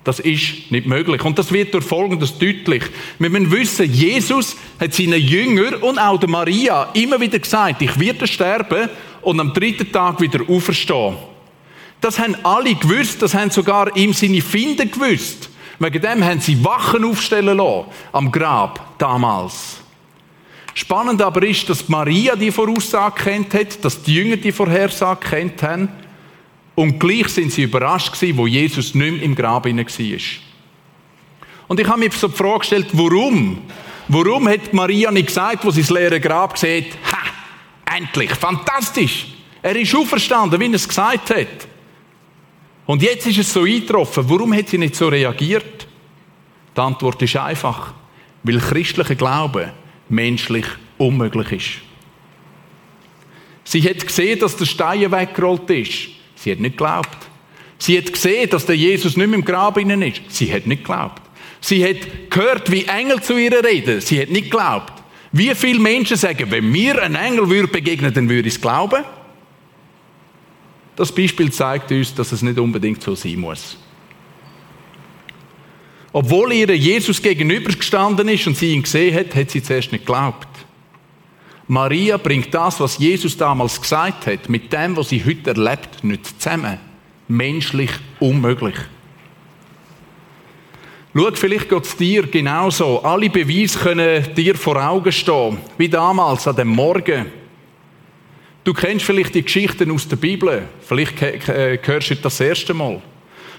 Das 0.02 0.18
ist 0.18 0.70
nicht 0.70 0.86
möglich. 0.86 1.22
Und 1.22 1.38
das 1.38 1.52
wird 1.52 1.74
durch 1.74 1.84
Folgendes 1.84 2.38
deutlich. 2.38 2.84
Wir 3.18 3.28
müssen 3.28 3.52
wissen, 3.52 3.92
Jesus 3.92 4.56
hat 4.80 4.94
seinen 4.94 5.20
Jüngern 5.20 5.74
und 5.74 5.98
auch 5.98 6.18
der 6.18 6.30
Maria 6.30 6.88
immer 6.94 7.20
wieder 7.20 7.38
gesagt, 7.38 7.82
ich 7.82 8.00
werde 8.00 8.26
sterben 8.26 8.88
und 9.20 9.40
am 9.40 9.52
dritten 9.52 9.92
Tag 9.92 10.22
wieder 10.22 10.40
auferstehen. 10.48 11.16
Das 12.00 12.18
haben 12.18 12.34
alle 12.44 12.74
gewusst, 12.74 13.20
das 13.20 13.34
haben 13.34 13.50
sogar 13.50 13.94
ihm 13.94 14.14
seine 14.14 14.40
Finden 14.40 14.90
gewusst. 14.90 15.50
Wegen 15.78 16.02
dem 16.02 16.24
haben 16.24 16.40
sie 16.40 16.62
Wachen 16.64 17.04
aufstellen 17.04 17.56
lassen, 17.56 17.86
am 18.12 18.30
Grab 18.30 18.98
damals. 18.98 19.80
Spannend 20.74 21.22
aber 21.22 21.42
ist, 21.44 21.68
dass 21.68 21.88
Maria 21.88 22.34
die 22.34 22.50
Voraussage 22.50 23.22
kennt 23.22 23.54
hat, 23.54 23.84
dass 23.84 24.02
die 24.02 24.14
Jünger 24.14 24.36
die 24.36 24.52
Vorhersage 24.52 25.28
kennt 25.28 25.62
haben 25.62 25.88
und 26.74 26.98
gleich 26.98 27.28
sind 27.28 27.52
sie 27.52 27.62
überrascht 27.62 28.12
gewesen, 28.12 28.36
wo 28.36 28.46
Jesus 28.46 28.94
nicht 28.94 29.12
mehr 29.12 29.22
im 29.22 29.34
Grab 29.34 29.66
war. 29.66 29.84
Und 31.66 31.80
ich 31.80 31.88
habe 31.88 32.00
mir 32.00 32.10
so 32.10 32.28
die 32.28 32.36
Frage 32.36 32.58
gestellt, 32.58 32.88
warum? 32.92 33.62
Warum 34.08 34.48
hat 34.48 34.72
Maria 34.72 35.10
nicht 35.10 35.28
gesagt, 35.28 35.64
wo 35.64 35.70
sie 35.70 35.80
das 35.80 35.90
leere 35.90 36.20
Grab 36.20 36.58
sieht, 36.58 36.92
ha, 37.10 37.96
endlich, 37.96 38.30
fantastisch. 38.32 39.26
Er 39.62 39.76
ist 39.76 39.94
auferstanden, 39.94 40.60
wie 40.60 40.66
er 40.66 40.74
es 40.74 40.86
gesagt 40.86 41.30
hat. 41.30 41.68
Und 42.86 43.02
jetzt 43.02 43.26
ist 43.26 43.38
es 43.38 43.52
so 43.52 43.62
eingetroffen. 43.62 44.28
Warum 44.28 44.54
hat 44.54 44.68
sie 44.68 44.78
nicht 44.78 44.94
so 44.94 45.08
reagiert? 45.08 45.86
Die 46.76 46.80
Antwort 46.80 47.22
ist 47.22 47.36
einfach, 47.36 47.94
weil 48.42 48.58
christlicher 48.58 49.14
Glaube 49.14 49.72
menschlich 50.08 50.66
unmöglich 50.98 51.52
ist. 51.52 51.70
Sie 53.64 53.82
hat 53.82 54.06
gesehen, 54.06 54.38
dass 54.38 54.56
der 54.56 54.66
Stein 54.66 55.10
weggerollt 55.10 55.70
ist. 55.70 56.10
Sie 56.34 56.52
hat 56.52 56.60
nicht 56.60 56.76
geglaubt. 56.76 57.16
Sie 57.78 57.96
hat 57.96 58.12
gesehen, 58.12 58.50
dass 58.50 58.66
der 58.66 58.76
Jesus 58.76 59.16
nicht 59.16 59.26
mehr 59.26 59.38
im 59.38 59.44
Grab 59.44 59.78
innen 59.78 60.02
ist. 60.02 60.22
Sie 60.28 60.52
hat 60.52 60.66
nicht 60.66 60.84
geglaubt. 60.84 61.22
Sie 61.60 61.82
hat 61.82 62.30
gehört, 62.30 62.70
wie 62.70 62.84
Engel 62.84 63.22
zu 63.22 63.38
ihr 63.38 63.64
reden. 63.64 64.00
Sie 64.00 64.20
hat 64.20 64.28
nicht 64.28 64.50
geglaubt. 64.50 64.92
Wie 65.32 65.54
viele 65.54 65.80
Menschen 65.80 66.16
sagen, 66.16 66.50
wenn 66.50 66.70
mir 66.70 67.02
ein 67.02 67.14
Engel 67.14 67.48
würde 67.48 67.68
begegnen, 67.68 68.12
dann 68.12 68.28
würde 68.28 68.48
ich 68.48 68.54
es 68.54 68.60
glauben? 68.60 69.02
Das 70.96 71.12
Beispiel 71.12 71.50
zeigt 71.50 71.90
uns, 71.90 72.14
dass 72.14 72.32
es 72.32 72.42
nicht 72.42 72.58
unbedingt 72.58 73.02
so 73.02 73.14
sein 73.14 73.40
muss. 73.40 73.76
Obwohl 76.12 76.52
ihr 76.52 76.76
Jesus 76.76 77.20
gegenübergestanden 77.20 78.28
ist 78.28 78.46
und 78.46 78.56
sie 78.56 78.72
ihn 78.72 78.82
gesehen 78.82 79.18
hat, 79.18 79.34
hat 79.34 79.50
sie 79.50 79.62
zuerst 79.62 79.90
nicht 79.90 80.06
geglaubt. 80.06 80.46
Maria 81.66 82.18
bringt 82.18 82.54
das, 82.54 82.78
was 82.78 82.98
Jesus 82.98 83.36
damals 83.36 83.80
gesagt 83.80 84.26
hat, 84.26 84.48
mit 84.48 84.72
dem, 84.72 84.96
was 84.96 85.08
sie 85.08 85.24
heute 85.24 85.50
erlebt, 85.50 86.04
nicht 86.04 86.40
zusammen. 86.40 86.78
Menschlich 87.26 87.90
unmöglich. 88.20 88.76
Schau, 91.16 91.30
vielleicht 91.32 91.68
geht 91.68 91.84
es 91.84 91.96
dir 91.96 92.26
genauso. 92.26 93.02
Alle 93.02 93.30
Beweise 93.30 93.78
können 93.78 94.34
dir 94.34 94.54
vor 94.56 94.76
Augen 94.76 95.12
stehen, 95.12 95.58
wie 95.78 95.88
damals 95.88 96.46
an 96.46 96.56
dem 96.56 96.68
Morgen. 96.68 97.26
Du 98.64 98.72
kennst 98.72 99.04
vielleicht 99.04 99.34
die 99.34 99.42
Geschichten 99.42 99.90
aus 99.90 100.08
der 100.08 100.16
Bibel. 100.16 100.66
Vielleicht 100.80 101.20
hörst 101.20 102.10
du 102.10 102.16
das 102.16 102.40
erste 102.40 102.72
Mal. 102.72 103.00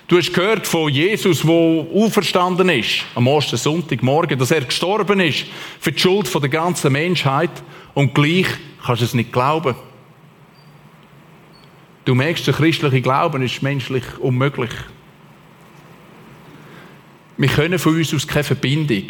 Du 0.07 0.17
hast 0.17 0.33
gehört 0.33 0.67
von 0.67 0.91
Jesus, 0.91 1.41
der 1.41 1.51
auferstanden 1.51 2.69
ist, 2.69 3.05
am 3.15 3.25
ersten 3.27 3.57
Sonntagmorgen, 3.57 4.37
dass 4.37 4.51
er 4.51 4.61
gestorben 4.61 5.19
ist 5.19 5.45
für 5.79 5.91
die 5.91 5.99
Schuld 5.99 6.31
der 6.33 6.49
ganzen 6.49 6.91
Menschheit 6.91 7.49
und 7.95 8.13
gleich 8.13 8.45
kannst 8.83 9.01
du 9.01 9.05
es 9.05 9.13
nicht 9.15 9.33
glauben. 9.33 9.75
Du 12.03 12.13
merkst, 12.13 12.45
der 12.45 12.53
christliche 12.53 13.01
Glauben 13.01 13.41
ist 13.41 13.63
menschlich 13.63 14.03
unmöglich. 14.19 14.69
Wir 17.37 17.49
können 17.49 17.79
von 17.79 17.95
uns 17.95 18.13
aus 18.13 18.27
keine 18.27 18.43
Verbindung 18.43 19.07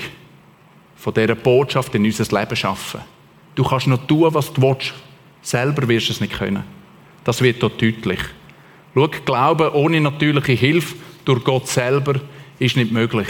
von 0.96 1.14
dieser 1.14 1.36
Botschaft 1.36 1.94
in 1.96 2.06
unser 2.06 2.40
Leben 2.40 2.56
schaffen. 2.56 3.02
Du 3.54 3.66
kannst 3.66 3.88
noch 3.88 4.08
tun, 4.08 4.34
was 4.34 4.52
du 4.52 4.62
willst. 4.62 4.94
Selber 5.46 5.88
wirst 5.88 6.10
du 6.10 6.14
es 6.14 6.22
nicht 6.22 6.34
können. 6.34 6.64
Das 7.24 7.40
wird 7.42 7.62
dort 7.62 7.80
deutlich. 7.80 8.20
Schau, 8.96 9.08
Glauben 9.26 9.70
ohne 9.74 10.02
natürliche 10.02 10.54
Hilfe 10.54 10.96
durch 11.24 11.44
Gott 11.44 11.68
selber 11.68 12.16
ist 12.58 12.76
nicht 12.76 12.92
möglich. 12.92 13.28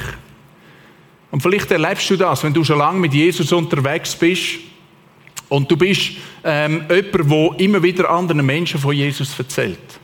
Und 1.30 1.42
vielleicht 1.42 1.70
erlebst 1.72 2.10
du 2.10 2.16
das, 2.16 2.42
wenn 2.44 2.54
du 2.54 2.64
schon 2.64 2.78
lange 2.78 3.00
mit 3.00 3.14
Jesus 3.14 3.52
unterwegs 3.52 4.16
bist 4.16 4.60
und 5.50 5.70
du 5.70 5.76
bist 5.76 6.12
ähm, 6.46 6.86
jemand, 6.90 7.32
der 7.32 7.60
immer 7.60 7.84
wieder 7.84 8.10
anderen 8.10 8.46
Menschen 8.46 8.80
von 8.80 8.96
Jesus 8.96 9.38
erzählt. 9.38 10.00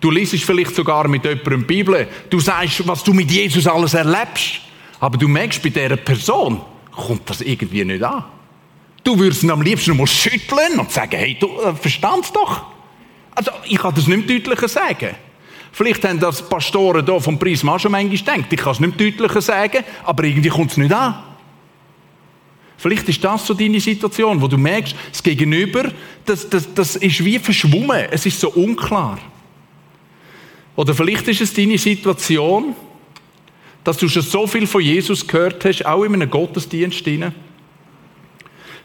Du 0.00 0.10
liest 0.12 0.32
vielleicht 0.44 0.76
sogar 0.76 1.08
mit 1.08 1.24
jemandem 1.24 1.60
die 1.60 1.66
Bibel. 1.66 2.06
Du 2.30 2.38
sagst, 2.38 2.86
was 2.86 3.02
du 3.02 3.12
mit 3.12 3.30
Jesus 3.30 3.66
alles 3.66 3.94
erlebst. 3.94 4.60
Aber 5.00 5.18
du 5.18 5.26
merkst, 5.26 5.60
bei 5.62 5.70
dieser 5.70 5.96
Person 5.96 6.60
kommt 6.92 7.28
das 7.28 7.40
irgendwie 7.40 7.84
nicht 7.84 8.02
an. 8.04 8.24
Du 9.02 9.18
würdest 9.18 9.42
ihn 9.42 9.50
am 9.50 9.62
liebsten 9.62 9.96
mal 9.96 10.06
schütteln 10.06 10.78
und 10.78 10.90
sagen, 10.90 11.16
hey, 11.16 11.36
du 11.38 11.48
äh, 11.60 11.74
verstandst 11.74 12.34
doch. 12.36 12.66
Also, 13.34 13.50
ich 13.64 13.78
kann 13.78 13.94
das 13.94 14.06
nicht 14.06 14.28
deutlicher 14.28 14.68
sagen. 14.68 15.14
Vielleicht 15.72 16.04
haben 16.04 16.18
das 16.18 16.46
Pastoren 16.46 17.04
hier 17.04 17.20
vom 17.20 17.38
Prisma 17.38 17.78
schon 17.78 17.92
manchmal 17.92 18.18
gedacht. 18.18 18.52
Ich 18.52 18.60
kann 18.60 18.72
es 18.72 18.80
nicht 18.80 19.00
deutlicher 19.00 19.40
sagen, 19.40 19.84
aber 20.04 20.24
irgendwie 20.24 20.48
kommt 20.48 20.72
es 20.72 20.76
nicht 20.76 20.92
an. 20.92 21.22
Vielleicht 22.76 23.08
ist 23.08 23.22
das 23.22 23.46
so 23.46 23.54
deine 23.54 23.78
Situation, 23.78 24.40
wo 24.40 24.48
du 24.48 24.56
merkst, 24.56 24.94
das 25.12 25.22
Gegenüber, 25.22 25.92
das, 26.24 26.48
das, 26.48 26.72
das 26.74 26.96
ist 26.96 27.22
wie 27.24 27.38
verschwommen. 27.38 28.06
Es 28.10 28.24
ist 28.24 28.40
so 28.40 28.50
unklar. 28.50 29.18
Oder 30.76 30.94
vielleicht 30.94 31.28
ist 31.28 31.42
es 31.42 31.52
deine 31.52 31.76
Situation, 31.76 32.74
dass 33.84 33.98
du 33.98 34.08
schon 34.08 34.22
so 34.22 34.46
viel 34.46 34.66
von 34.66 34.80
Jesus 34.80 35.26
gehört 35.26 35.64
hast, 35.64 35.84
auch 35.84 36.04
in 36.04 36.14
einem 36.14 36.30
Gottesdienst. 36.30 37.04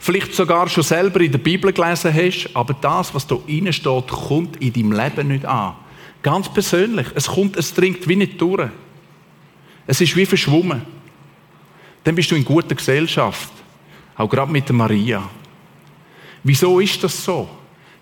Vielleicht 0.05 0.35
sogar 0.35 0.69
schon 0.69 0.83
selber 0.83 1.19
in 1.21 1.31
der 1.31 1.39
Bibel 1.39 1.73
gelesen 1.73 2.13
hast, 2.13 2.49
aber 2.53 2.75
das, 2.75 3.11
was 3.15 3.25
da 3.25 3.39
innen 3.47 3.73
steht, 3.73 4.07
kommt 4.07 4.55
in 4.57 4.71
deinem 4.71 4.91
Leben 4.91 5.29
nicht 5.29 5.45
an. 5.45 5.73
Ganz 6.21 6.47
persönlich. 6.47 7.07
Es 7.15 7.25
kommt, 7.25 7.57
es 7.57 7.73
dringt 7.73 8.07
wie 8.07 8.15
nicht 8.15 8.39
durch. 8.39 8.69
Es 9.87 9.99
ist 9.99 10.15
wie 10.15 10.27
verschwommen. 10.27 10.83
Dann 12.03 12.13
bist 12.13 12.29
du 12.29 12.35
in 12.35 12.45
guter 12.45 12.75
Gesellschaft. 12.75 13.49
Auch 14.15 14.29
gerade 14.29 14.51
mit 14.51 14.67
der 14.67 14.75
Maria. 14.75 15.27
Wieso 16.43 16.79
ist 16.79 17.03
das 17.03 17.23
so? 17.23 17.49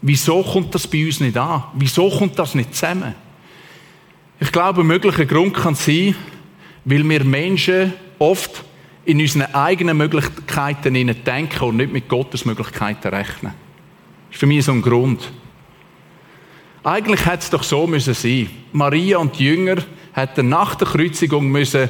Wieso 0.02 0.44
kommt 0.44 0.76
das 0.76 0.86
bei 0.86 1.06
uns 1.06 1.22
nicht 1.22 1.38
an? 1.38 1.64
Wieso 1.74 2.10
kommt 2.10 2.38
das 2.38 2.54
nicht 2.54 2.76
zusammen? 2.76 3.16
Ich 4.42 4.52
glaube, 4.52 4.82
ein 4.82 4.88
möglicher 4.88 5.26
Grund 5.26 5.54
kann 5.54 5.76
sein, 5.76 6.18
weil 6.84 7.08
wir 7.08 7.24
Menschen 7.24 7.94
oft 8.20 8.66
in 9.06 9.20
unseren 9.20 9.54
eigenen 9.54 9.98
Möglichkeiten 9.98 10.94
denken 10.94 11.64
und 11.64 11.78
nicht 11.78 11.92
mit 11.92 12.08
Gottes 12.08 12.46
Möglichkeiten 12.46 13.10
rechnen. 13.10 13.54
Das 14.28 14.36
ist 14.36 14.40
für 14.40 14.46
mich 14.46 14.66
so 14.66 14.72
ein 14.72 14.82
Grund. 14.82 15.32
Eigentlich 16.84 17.26
hätte 17.26 17.40
es 17.40 17.50
doch 17.50 17.64
so 17.64 17.88
müssen 17.88 18.14
sein. 18.14 18.50
Maria 18.72 19.18
und 19.18 19.38
die 19.38 19.46
Jünger 19.46 19.78
hätten 20.14 20.50
nach 20.50 20.76
der 20.76 20.88
Kreuzigung 20.88 21.50
müssen 21.50 21.90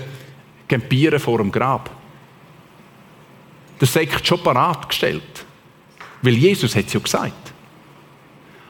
campieren 0.67 1.20
vor 1.20 1.38
dem 1.39 1.51
Grab 1.51 1.89
der 3.84 3.88
Sekt 3.89 4.25
schon 4.25 4.41
parat 4.41 4.88
gestellt. 4.88 5.46
Weil 6.22 6.36
Jesus 6.36 6.74
hat 6.74 6.86
es 6.88 6.93
ja 6.93 7.01
gesagt. 7.01 7.53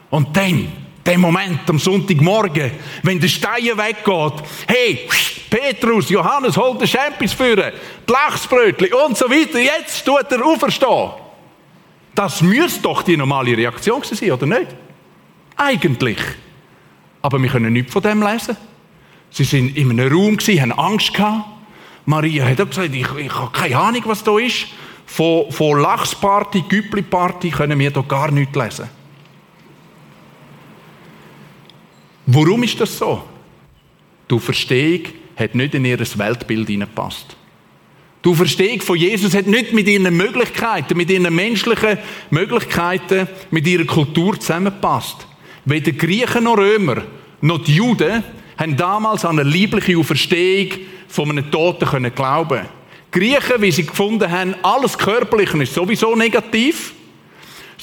Und 0.09 0.35
dann, 0.35 0.71
der 1.05 1.17
Moment 1.17 1.69
am 1.69 1.79
Sonntagmorgen, 1.79 2.71
wenn 3.03 3.19
der 3.19 3.27
Stein 3.27 3.65
weggeht, 3.65 4.43
hey, 4.67 5.07
Petrus, 5.49 6.09
Johannes, 6.09 6.57
holt 6.57 6.81
den 6.81 6.87
Champis 6.87 7.33
führen, 7.33 7.73
die 8.07 8.11
Lachsbrötchen 8.11 8.93
und 8.93 9.17
so 9.17 9.29
weiter, 9.29 9.59
jetzt 9.59 10.05
tut 10.05 10.31
er 10.31 10.45
auferstehen. 10.45 11.11
Das 12.15 12.41
müsste 12.41 12.81
doch 12.81 13.01
die 13.01 13.17
normale 13.17 13.57
Reaktion 13.57 14.01
sein, 14.03 14.31
oder 14.31 14.45
nicht? 14.45 14.67
Eigentlich. 15.55 16.17
Aber 17.21 17.41
wir 17.41 17.49
können 17.49 17.73
nichts 17.73 17.91
von 17.91 18.01
dem 18.01 18.21
lesen. 18.21 18.55
Sie 19.29 19.43
sind 19.43 19.75
in 19.75 19.89
einem 19.89 20.11
Raum, 20.11 20.37
haben 20.37 20.71
Angst 20.73 21.13
gehabt. 21.13 21.45
Maria 22.05 22.45
hat 22.45 22.61
auch 22.61 22.69
gesagt, 22.69 22.93
ich, 22.93 23.07
ich 23.17 23.33
habe 23.33 23.51
keine 23.51 23.77
Ahnung, 23.77 24.03
was 24.05 24.23
da 24.23 24.37
ist. 24.37 24.67
Von, 25.05 25.51
von 25.51 25.79
Lachsparty, 25.79 26.63
Güppli-Party 26.67 27.49
können 27.49 27.79
wir 27.79 27.91
hier 27.91 28.03
gar 28.03 28.31
nichts 28.31 28.55
lesen. 28.55 28.89
Warum 32.25 32.63
ist 32.63 32.79
das 32.79 32.97
so? 32.97 33.23
Die 34.29 34.39
Verstehung 34.39 35.01
hat 35.35 35.55
nicht 35.55 35.75
in 35.75 35.85
ihr 35.85 35.99
Weltbild 35.99 36.67
hineingepasst. 36.67 37.35
Die 38.23 38.29
Auferstehung 38.29 38.79
von 38.79 38.97
Jesus 38.97 39.35
hat 39.35 39.47
nicht 39.47 39.73
mit 39.73 39.87
ihren 39.87 40.15
Möglichkeiten, 40.15 40.95
mit 40.95 41.09
ihren 41.09 41.33
menschlichen 41.35 41.97
Möglichkeiten, 42.29 43.27
mit 43.51 43.67
ihrer 43.67 43.83
Kultur 43.83 44.39
zusammengepasst. 44.39 45.27
Weder 45.65 45.91
Griechen 45.91 46.45
noch 46.45 46.57
Römer 46.57 47.03
noch 47.41 47.63
die 47.63 47.75
Juden 47.75 48.23
haben 48.57 48.77
damals 48.77 49.25
an 49.25 49.39
eine 49.39 49.49
liebliche 49.49 49.97
Auferstehung 49.97 50.69
von 51.09 51.29
einem 51.29 51.51
Toten 51.51 51.85
können 51.85 52.15
glauben. 52.15 52.65
Griechen, 53.11 53.61
wie 53.61 53.71
sie 53.71 53.85
gefunden 53.85 54.31
haben, 54.31 54.55
alles 54.63 54.97
Körperliche 54.97 55.61
ist 55.61 55.73
sowieso 55.73 56.15
negativ. 56.15 56.93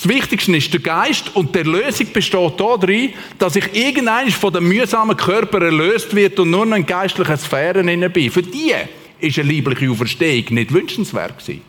Das 0.00 0.08
Wichtigste 0.08 0.56
ist 0.56 0.72
der 0.72 0.80
Geist 0.80 1.36
und 1.36 1.54
die 1.54 1.58
Erlösung 1.58 2.10
besteht 2.10 2.58
darin, 2.58 3.12
dass 3.38 3.56
ich 3.56 3.74
irgendeines 3.74 4.32
von 4.32 4.50
dem 4.50 4.66
mühsamen 4.66 5.14
Körper 5.14 5.60
erlöst 5.60 6.16
wird 6.16 6.38
und 6.38 6.48
nur 6.48 6.64
noch 6.64 6.78
in 6.78 6.86
geistlichen 6.86 7.36
Sphären 7.36 8.10
bin. 8.10 8.30
Für 8.30 8.40
die 8.40 8.72
ist 9.18 9.38
eine 9.38 9.48
liebliche 9.48 9.90
Auferstehung 9.90 10.54
nicht 10.54 10.72
wünschenswert 10.72 11.38
gewesen. 11.38 11.60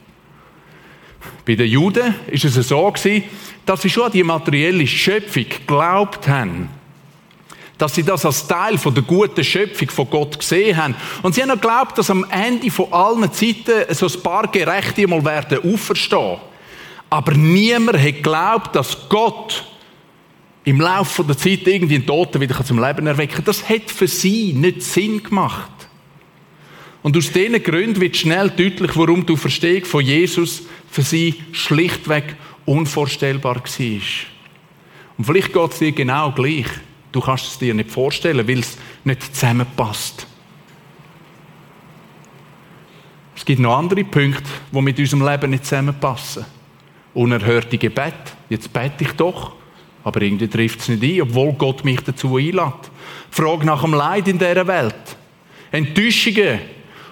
Bei 1.45 1.55
den 1.55 1.67
Juden 1.67 2.15
ist 2.27 2.45
es 2.45 2.55
so 2.69 2.89
gewesen, 2.89 3.25
dass 3.65 3.81
sie 3.81 3.89
schon 3.89 4.05
an 4.05 4.11
die 4.13 4.23
materielle 4.23 4.87
Schöpfung 4.87 5.49
geglaubt 5.49 6.25
haben. 6.29 6.69
Dass 7.77 7.95
sie 7.95 8.03
das 8.03 8.25
als 8.25 8.47
Teil 8.47 8.77
von 8.77 8.93
der 8.93 9.03
guten 9.03 9.43
Schöpfung 9.43 9.89
von 9.89 10.09
Gott 10.09 10.39
gesehen 10.39 10.77
haben. 10.77 10.95
Und 11.21 11.35
sie 11.35 11.41
haben 11.41 11.51
auch 11.51 11.55
geglaubt, 11.55 11.97
dass 11.97 12.09
am 12.09 12.25
Ende 12.29 12.71
von 12.71 12.93
allen 12.93 13.29
Zeiten 13.33 13.93
so 13.93 14.07
ein 14.07 14.23
paar 14.23 14.47
Gerechte 14.49 15.05
mal 15.05 15.25
werden 15.25 15.73
auferstehen. 15.73 16.37
Aber 17.11 17.33
niemand 17.33 17.97
hat 17.97 18.15
geglaubt, 18.15 18.73
dass 18.73 19.09
Gott 19.09 19.65
im 20.63 20.79
Laufe 20.79 21.25
der 21.25 21.37
Zeit 21.37 21.67
irgendwie 21.67 21.95
einen 21.95 22.05
Toten 22.05 22.39
wieder 22.39 22.63
zum 22.63 22.81
Leben 22.81 23.05
erwecken 23.05 23.35
kann. 23.35 23.43
Das 23.43 23.67
hat 23.67 23.91
für 23.91 24.07
sie 24.07 24.53
nicht 24.53 24.81
Sinn 24.81 25.21
gemacht. 25.21 25.69
Und 27.03 27.17
aus 27.17 27.29
diesen 27.29 27.61
Gründen 27.61 27.99
wird 27.99 28.15
schnell 28.15 28.49
deutlich, 28.49 28.95
warum 28.95 29.25
die 29.25 29.35
Verstehung 29.35 29.83
von 29.83 30.05
Jesus 30.05 30.63
für 30.89 31.01
sie 31.01 31.35
schlichtweg 31.51 32.37
unvorstellbar 32.65 33.57
war. 33.57 34.01
Und 35.17 35.25
vielleicht 35.25 35.51
geht 35.51 35.71
es 35.73 35.79
dir 35.79 35.91
genau 35.91 36.31
gleich. 36.31 36.67
Du 37.11 37.19
kannst 37.19 37.47
es 37.47 37.59
dir 37.59 37.73
nicht 37.73 37.91
vorstellen, 37.91 38.47
weil 38.47 38.59
es 38.59 38.77
nicht 39.03 39.35
zusammenpasst. 39.35 40.27
Es 43.35 43.43
gibt 43.43 43.59
noch 43.59 43.77
andere 43.77 44.05
Punkte, 44.05 44.49
die 44.71 44.81
mit 44.81 44.97
unserem 44.97 45.27
Leben 45.27 45.51
nicht 45.51 45.65
zusammenpassen. 45.65 46.45
Unerhörte 47.13 47.77
Gebet. 47.77 48.13
Jetzt 48.49 48.71
bete 48.71 49.03
ich 49.03 49.11
doch, 49.13 49.53
aber 50.03 50.21
irgendwie 50.21 50.47
trifft 50.47 50.79
es 50.79 50.89
nicht 50.89 51.03
ein, 51.03 51.21
obwohl 51.21 51.53
Gott 51.53 51.83
mich 51.83 52.01
dazu 52.01 52.37
einlädt. 52.37 52.91
Frage 53.29 53.65
nach 53.65 53.81
dem 53.81 53.93
Leid 53.93 54.27
in 54.27 54.37
dieser 54.37 54.67
Welt. 54.67 54.95
Enttäuschungen, 55.71 56.59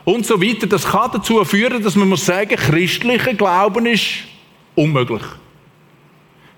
und 0.09 0.25
so 0.25 0.41
weiter. 0.41 0.67
Das 0.67 0.85
kann 0.85 1.11
dazu 1.13 1.43
führen, 1.45 1.83
dass 1.83 1.95
man 1.95 2.09
muss 2.09 2.25
sagen, 2.25 2.55
christlicher 2.55 3.33
Glauben 3.33 3.85
ist 3.85 4.23
unmöglich. 4.75 5.21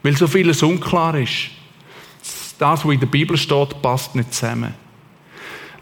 Weil 0.03 0.15
so 0.15 0.27
vieles 0.27 0.63
unklar 0.63 1.15
ist. 1.15 1.49
Das, 2.57 2.85
was 2.85 2.93
in 2.93 2.99
der 2.99 3.07
Bibel 3.07 3.37
steht, 3.37 3.81
passt 3.81 4.15
nicht 4.15 4.33
zusammen. 4.33 4.73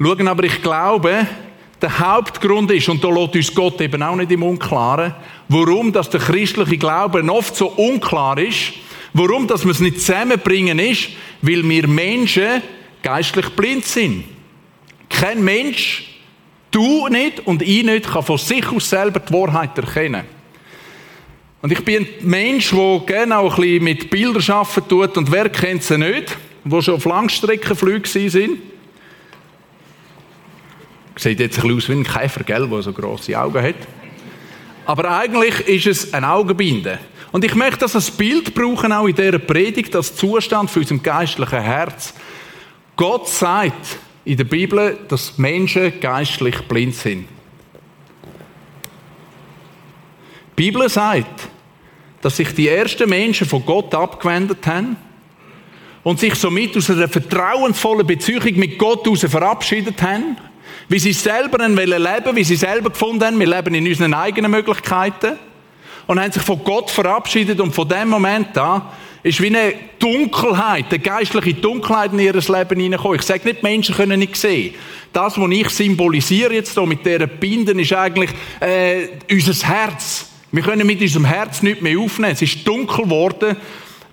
Schauen 0.01 0.28
aber, 0.28 0.44
ich 0.46 0.62
glaube, 0.62 1.28
der 1.81 2.00
Hauptgrund 2.00 2.71
ist, 2.71 2.89
und 2.89 3.03
da 3.03 3.09
lässt 3.09 3.36
uns 3.36 3.53
Gott 3.53 3.79
eben 3.81 4.03
auch 4.03 4.15
nicht 4.15 4.31
im 4.31 4.43
Unklaren, 4.43 5.15
warum 5.48 5.91
dass 5.91 6.09
der 6.09 6.19
christliche 6.19 6.77
Glauben 6.77 7.29
oft 7.29 7.55
so 7.55 7.67
unklar 7.67 8.38
ist, 8.38 8.74
warum 9.13 9.48
dass 9.48 9.63
wir 9.63 9.71
es 9.71 9.79
nicht 9.79 10.01
zusammenbringen 10.01 10.79
ist, 10.79 11.09
weil 11.41 11.67
wir 11.67 11.88
Menschen 11.88 12.62
geistlich 13.01 13.50
blind 13.50 13.86
sind. 13.86 14.25
Kein 15.09 15.43
Mensch 15.43 16.09
Du 16.71 17.07
nicht 17.07 17.45
und 17.48 17.62
ich 17.62 17.83
nicht 17.83 18.07
kann 18.07 18.24
von 18.24 18.38
sich 18.38 18.67
aus 18.71 18.89
selber 18.89 19.19
die 19.19 19.33
Wahrheit 19.33 19.77
erkennen. 19.77 20.24
Und 21.62 21.71
ich 21.71 21.83
bin 21.83 22.05
ein 22.05 22.07
Mensch, 22.21 22.70
der 22.72 23.00
gerne 23.05 23.37
auch 23.39 23.57
ein 23.57 23.61
bisschen 23.61 23.83
mit 23.83 24.09
Bildern 24.09 24.55
arbeiten 24.55 24.87
tut. 24.87 25.18
Und 25.18 25.31
wer 25.31 25.50
kennt 25.50 25.83
sie 25.83 25.98
nicht, 25.98 26.37
die 26.63 26.81
schon 26.81 26.96
auf 26.96 27.05
Langstreckenflügen 27.05 28.29
sind? 28.29 28.59
Sieht 31.20 31.42
jetzt 31.42 31.58
ein 31.58 31.64
bisschen 31.64 31.77
aus 31.77 31.90
wie 31.90 31.94
ein 32.00 32.03
Käfer, 32.05 32.46
gell, 32.46 32.66
der 32.70 32.82
so 32.82 32.94
grosse 32.94 33.38
Augen 33.38 33.62
hat. 33.62 33.75
Aber 34.86 35.18
eigentlich 35.18 35.60
ist 35.68 35.86
es 35.86 36.14
ein 36.14 36.24
Augenbinde. 36.24 36.98
Und 37.34 37.44
ich 37.44 37.55
möchte 37.55 37.79
das 37.79 37.94
als 37.94 38.10
Bild 38.10 38.55
brauchen, 38.55 38.94
auch 38.94 39.05
in 39.05 39.16
dieser 39.16 39.38
Predigt, 39.38 39.94
als 39.98 40.16
Zustand 40.16 40.72
für 40.72 40.79
unser 40.79 40.98
geistlichen 41.00 41.62
Herz. 41.62 42.14
Gott 42.96 43.27
sagt, 43.27 43.98
in 44.24 44.38
der 44.38 44.46
Bibel, 44.46 44.98
dass 45.10 45.38
Menschen 45.38 46.00
geistlich 46.00 46.58
blind 46.62 46.96
sind. 46.96 47.27
Die 50.58 50.64
Bibel 50.64 50.88
sagt, 50.88 51.50
dass 52.22 52.38
sich 52.38 52.53
die 52.55 52.70
ersten 52.70 53.10
Menschen 53.10 53.46
von 53.46 53.66
Gott 53.66 53.94
abgewendet 53.94 54.66
haben 54.66 54.96
und 56.01 56.22
sich 56.22 56.36
somit 56.36 56.77
aus 56.77 56.90
einer 56.90 57.10
vertrauensvollen 57.10 58.08
Beziehung 58.08 58.58
mit 58.58 58.77
Gott 58.79 59.05
verabschiedet 59.20 60.01
haben, 60.01 60.38
wie 60.87 61.00
sie 61.00 61.13
selber 61.13 61.68
leben 61.68 61.92
wollen, 61.92 62.35
wie 62.35 62.44
sie 62.44 62.55
selber 62.55 62.89
gefunden 62.89 63.25
haben, 63.25 63.39
wir 63.39 63.48
leben 63.48 63.75
in 63.75 63.87
unseren 63.87 64.13
eigenen 64.13 64.51
Möglichkeiten 64.51 65.37
und 66.07 66.20
haben 66.20 66.31
sich 66.31 66.44
von 66.44 66.63
Gott 66.63 66.89
verabschiedet 66.89 67.59
und 67.59 67.74
von 67.74 67.87
dem 67.87 68.09
Moment 68.09 68.57
an 68.57 68.83
ist 69.22 69.42
wie 69.42 69.48
eine 69.48 69.74
Dunkelheit, 69.98 70.85
eine 70.89 71.00
geistliche 71.00 71.53
Dunkelheit 71.55 72.13
in 72.13 72.20
ihr 72.20 72.33
Leben 72.33 72.79
hineingekommen. 72.79 73.20
Ich 73.20 73.25
sage 73.25 73.48
nicht, 73.48 73.63
Menschen 73.63 73.96
können 73.96 74.20
nicht 74.20 74.35
sehen. 74.35 74.75
Das, 75.11 75.37
was 75.37 75.51
ich 75.51 75.70
symbolisiere 75.70 76.53
jetzt 76.53 76.74
hier 76.74 76.85
mit 76.85 77.05
dieser 77.05 77.27
Binden, 77.27 77.79
ist 77.79 77.94
eigentlich 77.94 78.29
äh, 78.61 79.07
unser 79.29 79.68
Herz. 79.68 80.29
Wir 80.51 80.63
können 80.63 80.87
mit 80.87 81.01
unserem 81.01 81.25
Herz 81.25 81.61
nicht 81.61 81.81
mehr 81.81 82.00
aufnehmen. 82.00 82.33
Es 82.33 82.42
ist 82.42 82.65
dunkel 82.65 83.03
geworden, 83.03 83.57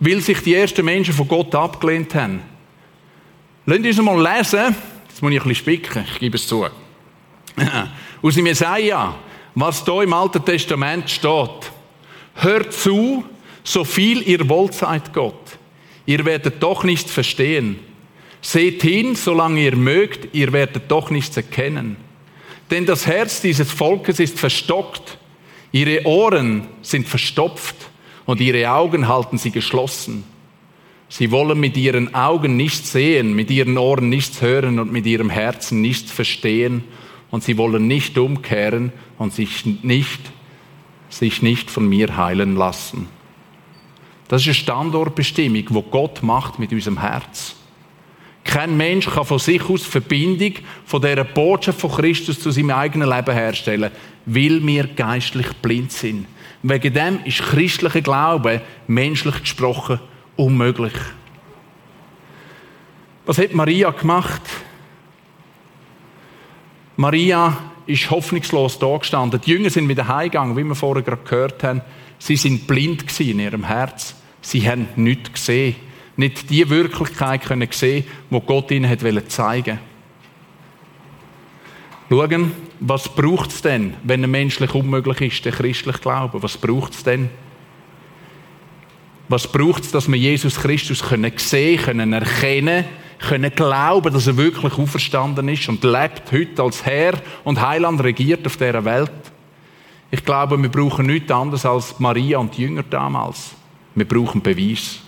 weil 0.01 0.21
sich 0.21 0.41
die 0.41 0.55
ersten 0.55 0.85
Menschen 0.85 1.15
von 1.15 1.29
Gott 1.29 1.55
abgelehnt 1.55 2.15
haben. 2.15 2.43
Lasst 3.65 3.85
uns 3.85 4.03
mal 4.03 4.37
lesen. 4.37 4.75
Jetzt 5.17 5.23
muss 5.23 5.33
ich 5.33 5.41
ein 5.41 5.49
bisschen 5.49 5.65
spicken, 5.65 6.05
ich 6.13 6.19
gebe 6.19 6.37
es 6.37 6.47
zu. 6.47 6.67
Aus 8.23 8.35
dem 8.35 8.45
Jesaja, 8.45 9.15
was 9.55 9.83
hier 9.83 10.03
im 10.03 10.13
Alten 10.13 10.45
Testament 10.45 11.09
steht. 11.09 11.73
Hört 12.35 12.75
zu, 12.75 13.25
so 13.65 13.83
viel 13.85 14.21
ihr 14.29 14.47
wollt, 14.47 14.75
sagt 14.75 15.15
Gott. 15.15 15.57
Ihr 16.05 16.23
werdet 16.27 16.63
doch 16.63 16.85
nichts 16.85 17.11
verstehen. 17.11 17.79
Seht 18.43 18.83
hin, 18.83 19.15
solange 19.15 19.63
ihr 19.63 19.75
mögt, 19.75 20.35
ihr 20.35 20.53
werdet 20.53 20.91
doch 20.91 21.09
nichts 21.09 21.35
erkennen. 21.35 21.97
Denn 22.71 22.85
das 22.85 23.07
Herz 23.07 23.41
dieses 23.41 23.73
Volkes 23.73 24.21
ist 24.21 24.39
verstockt, 24.39 25.17
ihre 25.73 26.05
Ohren 26.05 26.69
sind 26.83 27.09
verstopft 27.09 27.77
und 28.27 28.43
ihre 28.43 28.71
Augen 28.71 29.09
halten 29.09 29.39
sie 29.39 29.51
geschlossen. 29.51 30.25
Sie 31.09 31.31
wollen 31.31 31.61
mit 31.61 31.77
ihren 31.77 32.15
Augen 32.15 32.57
nichts 32.57 32.93
sehen, 32.93 33.35
mit 33.35 33.51
ihren 33.51 33.79
Ohren 33.79 34.09
nichts 34.09 34.43
hören 34.43 34.79
und 34.79 34.93
mit 34.93 35.07
ihrem 35.07 35.31
Herzen 35.31 35.81
nichts 35.81 36.11
verstehen 36.11 36.85
und 37.31 37.45
sie 37.45 37.57
wollen 37.57 37.87
nicht 37.87 38.19
umkehren 38.19 38.93
und 39.19 39.33
sich 39.33 39.65
nicht, 39.83 40.21
sich 41.09 41.43
nicht 41.43 41.71
von 41.71 41.89
mir 41.89 42.17
heilen 42.17 42.57
lassen. 42.57 43.09
Das 44.29 44.43
ist 44.43 44.49
eine 44.49 44.55
Standortbestimmung, 44.55 45.67
die 45.67 45.85
Gott 45.91 46.23
macht 46.23 46.59
mit 46.59 46.73
unserem 46.73 47.01
Herz. 47.01 47.55
Kein 48.43 48.77
Mensch 48.77 49.07
kann 49.07 49.25
von 49.25 49.39
sich 49.39 49.63
aus 49.69 49.85
Verbindung 49.85 50.55
von 50.85 51.03
dieser 51.03 51.25
Botschaft 51.25 51.81
von 51.81 51.91
Christus 51.91 52.41
zu 52.41 52.51
seinem 52.51 52.71
eigenen 52.71 53.09
Leben 53.09 53.35
herstellen, 53.35 53.91
weil 54.25 54.65
wir 54.67 54.87
geistlich 54.89 55.49
blind 55.63 55.93
sind. 55.93 56.27
Wegen 56.63 56.95
dem 56.95 57.19
ist 57.25 57.43
christlicher 57.43 58.01
Glaube 58.01 58.61
menschlich 58.89 59.41
gesprochen 59.41 60.01
unmöglich. 60.37 60.95
Was 63.25 63.39
hat 63.39 63.53
Maria 63.55 63.91
gemacht? 63.91 64.43
Maria 66.97 67.57
ist 67.87 68.11
hoffnungslos 68.11 68.79
da 68.79 68.97
gestanden. 68.97 69.41
Die 69.41 69.51
Jünger 69.51 69.71
sind 69.71 69.89
wieder 69.89 70.09
heimgegangen, 70.09 70.57
wie 70.57 70.65
wir 70.65 70.75
vorher 70.75 71.03
gerade 71.03 71.23
gehört 71.23 71.63
haben. 71.63 71.83
Sie 72.19 72.37
sind 72.37 72.67
blind 72.67 73.21
in 73.21 73.41
ihrem 73.41 73.65
Herz. 73.65 74.15
Sie 74.41 74.69
haben 74.69 74.89
nichts 74.97 75.33
gesehen. 75.33 75.77
Nicht 76.17 76.49
die 76.49 76.69
Wirklichkeit 76.71 77.43
können 77.43 77.69
sehen, 77.71 78.05
die 78.31 78.41
Gott 78.41 78.71
ihnen 78.71 78.89
hat 78.89 79.01
zeigen 79.29 79.79
Schauen, 82.09 82.53
was 82.79 83.09
braucht 83.09 83.51
es 83.51 83.63
denn, 83.63 83.95
wenn 84.05 84.23
ein 84.23 84.31
menschlich 84.31 84.73
unmöglich 84.75 85.21
ist, 85.21 85.45
der 85.45 85.53
christlich 85.53 86.01
Glaube? 86.01 86.43
Was 86.43 86.57
braucht 86.57 86.95
es 86.95 87.03
denn? 87.03 87.31
Was 89.29 89.51
braucht 89.51 89.83
es, 89.83 89.91
dass 89.91 90.11
wir 90.11 90.19
Jesus 90.19 90.61
Christus 90.61 91.03
können 91.03 91.33
sehen, 91.37 91.81
können 91.83 92.13
erkennen, 92.13 92.85
können 93.19 93.51
glauben, 93.55 94.13
dass 94.13 94.27
er 94.27 94.37
wirklich 94.37 94.79
auferstanden 94.79 95.49
ist 95.49 95.69
und 95.69 95.83
lebt 95.83 96.31
heute 96.31 96.63
als 96.63 96.85
Herr 96.85 97.15
und 97.45 97.61
Heiland 97.61 98.03
regiert 98.03 98.47
auf 98.47 98.57
dieser 98.57 98.85
Welt? 98.85 99.11
Ich 100.11 100.25
glaube, 100.25 100.61
wir 100.61 100.69
brauchen 100.69 101.07
nichts 101.07 101.33
anderes 101.33 101.67
als 101.67 101.99
Maria 101.99 102.39
und 102.39 102.57
die 102.57 102.63
Jünger 102.63 102.85
damals. 102.85 103.53
Wir 103.95 104.07
brauchen 104.07 104.41
Beweis. 104.41 105.01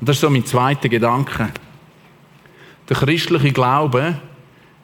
Und 0.00 0.08
das 0.08 0.16
ist 0.16 0.22
so 0.22 0.30
mein 0.30 0.46
zweiter 0.46 0.88
Gedanke. 0.88 1.50
Der 2.88 2.96
christliche 2.96 3.52
Glaube 3.52 4.18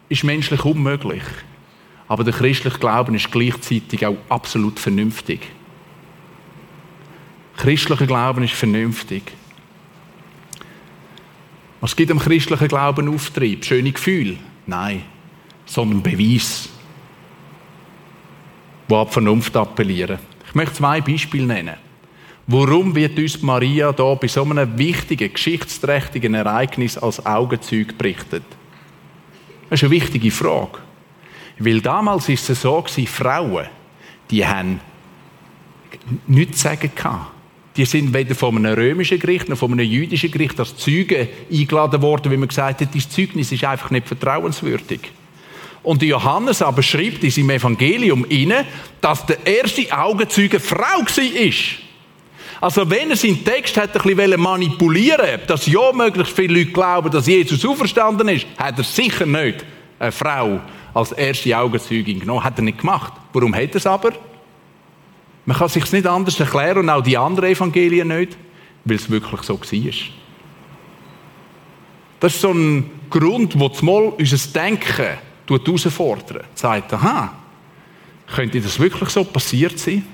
ist 0.07 0.23
menschlich 0.23 0.63
unmöglich. 0.63 1.23
Aber 2.07 2.23
der 2.23 2.33
christliche 2.33 2.77
Glauben 2.77 3.15
ist 3.15 3.31
gleichzeitig 3.31 4.05
auch 4.05 4.17
absolut 4.29 4.79
vernünftig. 4.79 5.41
Christlicher 7.59 8.07
Glauben 8.07 8.41
ist 8.43 8.53
vernünftig. 8.53 9.33
Was 11.81 11.93
gibt 11.93 12.09
dem 12.09 12.19
christlichen 12.19 12.69
Glauben 12.69 13.13
Auftrieb? 13.13 13.65
Schöne 13.65 13.91
Gefühle? 13.91 14.37
Nein, 14.65 15.03
sondern 15.65 16.01
Beweis, 16.01 16.69
wo 18.87 18.97
ab 18.97 19.11
Vernunft 19.11 19.57
appellieren. 19.57 20.19
Ich 20.47 20.55
möchte 20.55 20.75
zwei 20.75 21.01
Beispiele 21.01 21.45
nennen. 21.45 21.75
Warum 22.47 22.95
wird 22.95 23.19
uns 23.19 23.41
Maria 23.41 23.91
da 23.91 24.15
bei 24.15 24.29
so 24.29 24.43
einem 24.43 24.77
wichtigen, 24.77 25.31
geschichtsträchtigen 25.31 26.35
Ereignis 26.35 26.97
als 26.97 27.25
Augenzeug 27.25 27.97
berichtet? 27.97 28.43
Das 29.69 29.79
ist 29.79 29.83
eine 29.83 29.91
wichtige 29.91 30.31
Frage. 30.31 30.79
Weil 31.59 31.81
damals 31.81 32.29
ist 32.29 32.49
es 32.49 32.61
so 32.61 32.81
Frauen, 33.05 33.67
die 34.31 34.47
haben 34.47 34.79
nichts 36.25 36.59
zu 36.59 36.63
sagen 36.63 36.91
gehabt. 36.95 37.38
Die 37.79 37.85
sind 37.85 38.13
weder 38.13 38.35
von 38.35 38.57
einem 38.57 38.73
römischen 38.73 39.19
Gericht 39.19 39.47
noch 39.47 39.57
von 39.57 39.71
einem 39.71 39.89
jüdischen 39.89 40.29
Gericht 40.29 40.59
als 40.59 40.75
Zeugen 40.75 41.29
eingeladen 41.49 42.01
worden, 42.01 42.29
wie 42.29 42.35
man 42.35 42.49
gesagt 42.49 42.81
hat, 42.81 42.93
das 42.93 43.09
Zeugnis 43.09 43.53
ist 43.53 43.63
einfach 43.63 43.89
nicht 43.89 44.05
vertrauenswürdig. 44.05 44.99
Und 45.81 46.03
Johannes 46.03 46.61
aber 46.61 46.83
schreibt 46.83 47.23
in 47.23 47.31
seinem 47.31 47.51
Evangelium 47.51 48.25
inne, 48.27 48.65
dass 48.99 49.25
der 49.25 49.47
erste 49.47 49.97
Augenzeuge 49.97 50.59
Frau 50.59 50.77
war. 50.77 51.53
Also 52.59 52.89
wenn 52.89 53.11
er 53.11 53.15
seinen 53.15 53.45
Text 53.45 53.77
hat 53.77 53.95
ein 53.95 54.13
bisschen 54.13 54.41
manipulieren 54.41 55.39
dass 55.47 55.65
ja 55.65 55.93
möglichst 55.93 56.35
viele 56.35 56.55
Leute 56.55 56.73
glauben, 56.73 57.09
dass 57.09 57.27
Jesus 57.27 57.63
auferstanden 57.63 58.27
ist, 58.27 58.45
hat 58.57 58.77
er 58.77 58.83
sicher 58.83 59.25
nicht 59.25 59.63
eine 59.99 60.11
Frau 60.11 60.59
als 60.93 61.13
erste 61.13 61.57
Augenzeugin 61.57 62.19
genommen. 62.19 62.43
Hat 62.43 62.59
er 62.59 62.63
nicht 62.63 62.79
gemacht. 62.79 63.13
Warum 63.31 63.55
hat 63.55 63.69
er 63.69 63.75
es 63.77 63.87
aber? 63.87 64.11
Man 65.49 65.57
kann 65.57 65.65
es 65.65 65.73
sich 65.73 65.91
nicht 65.91 66.05
anders 66.05 66.39
erklären 66.39 66.77
und 66.77 66.91
auch 66.91 67.01
die 67.01 67.17
anderen 67.17 67.49
Evangelien 67.49 68.09
nicht, 68.09 68.37
weil 68.85 68.97
es 68.97 69.09
wirklich 69.09 69.41
so 69.41 69.59
war. 69.59 69.91
Das 72.19 72.35
ist 72.35 72.41
so 72.41 72.51
ein 72.51 72.91
Grund, 73.09 73.59
wo 73.59 73.71
mal 73.81 74.13
unser 74.15 74.37
Denken 74.53 75.07
herausfordert. 75.47 76.45
Sagt, 76.53 76.93
aha, 76.93 77.33
könnte 78.27 78.61
das 78.61 78.79
wirklich 78.79 79.09
so 79.09 79.23
passiert 79.23 79.79
sein? 79.79 80.05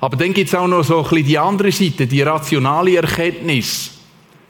Aber 0.00 0.18
dann 0.18 0.34
gibt 0.34 0.48
es 0.48 0.54
auch 0.54 0.68
noch 0.68 0.84
so 0.84 0.98
ein 0.98 1.08
bisschen 1.08 1.26
die 1.26 1.38
andere 1.38 1.72
Seite, 1.72 2.06
die 2.06 2.20
rationale 2.20 2.96
Erkenntnis 2.96 3.93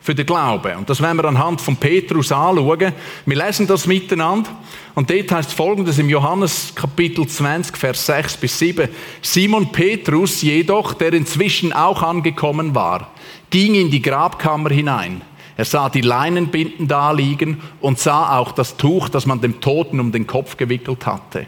für 0.05 0.15
den 0.15 0.27
Glauben. 0.27 0.77
Und 0.77 0.91
das 0.91 1.01
werden 1.01 1.17
wir 1.17 1.25
anhand 1.25 1.63
von 1.63 1.77
Petrus 1.77 2.31
anschauen. 2.31 2.93
Wir 3.25 3.37
lesen 3.43 3.67
das 3.67 3.87
miteinander. 3.87 4.51
Und 4.95 5.09
dort 5.09 5.33
heißt 5.33 5.55
folgendes 5.55 5.99
im 5.99 6.11
Johannes 6.11 6.75
Kapitel 6.75 7.27
20, 7.27 7.75
Vers 7.75 8.05
6 8.05 8.37
bis 8.37 8.59
7. 8.59 8.91
Simon 9.23 9.73
Petrus 9.73 10.43
jedoch, 10.43 10.93
der 10.93 11.15
inzwischen 11.15 11.73
auch 11.73 12.03
angekommen 12.03 12.75
war, 12.75 13.13
ging 13.49 13.77
in 13.77 13.91
die 13.91 14.03
Grabkammer 14.03 14.69
hinein. 14.69 15.23
Er 15.57 15.65
sah 15.65 15.89
die 15.89 16.03
Leinenbinden 16.03 16.87
da 16.87 17.11
liegen 17.11 17.63
und 17.81 17.99
sah 17.99 18.39
auch 18.39 18.53
das 18.53 18.77
Tuch, 18.77 19.09
das 19.09 19.25
man 19.25 19.41
dem 19.41 19.63
Toten 19.63 20.01
um 20.01 20.13
den 20.13 20.27
Kopf 20.27 20.59
gewickelt 20.59 21.07
hatte. 21.07 21.47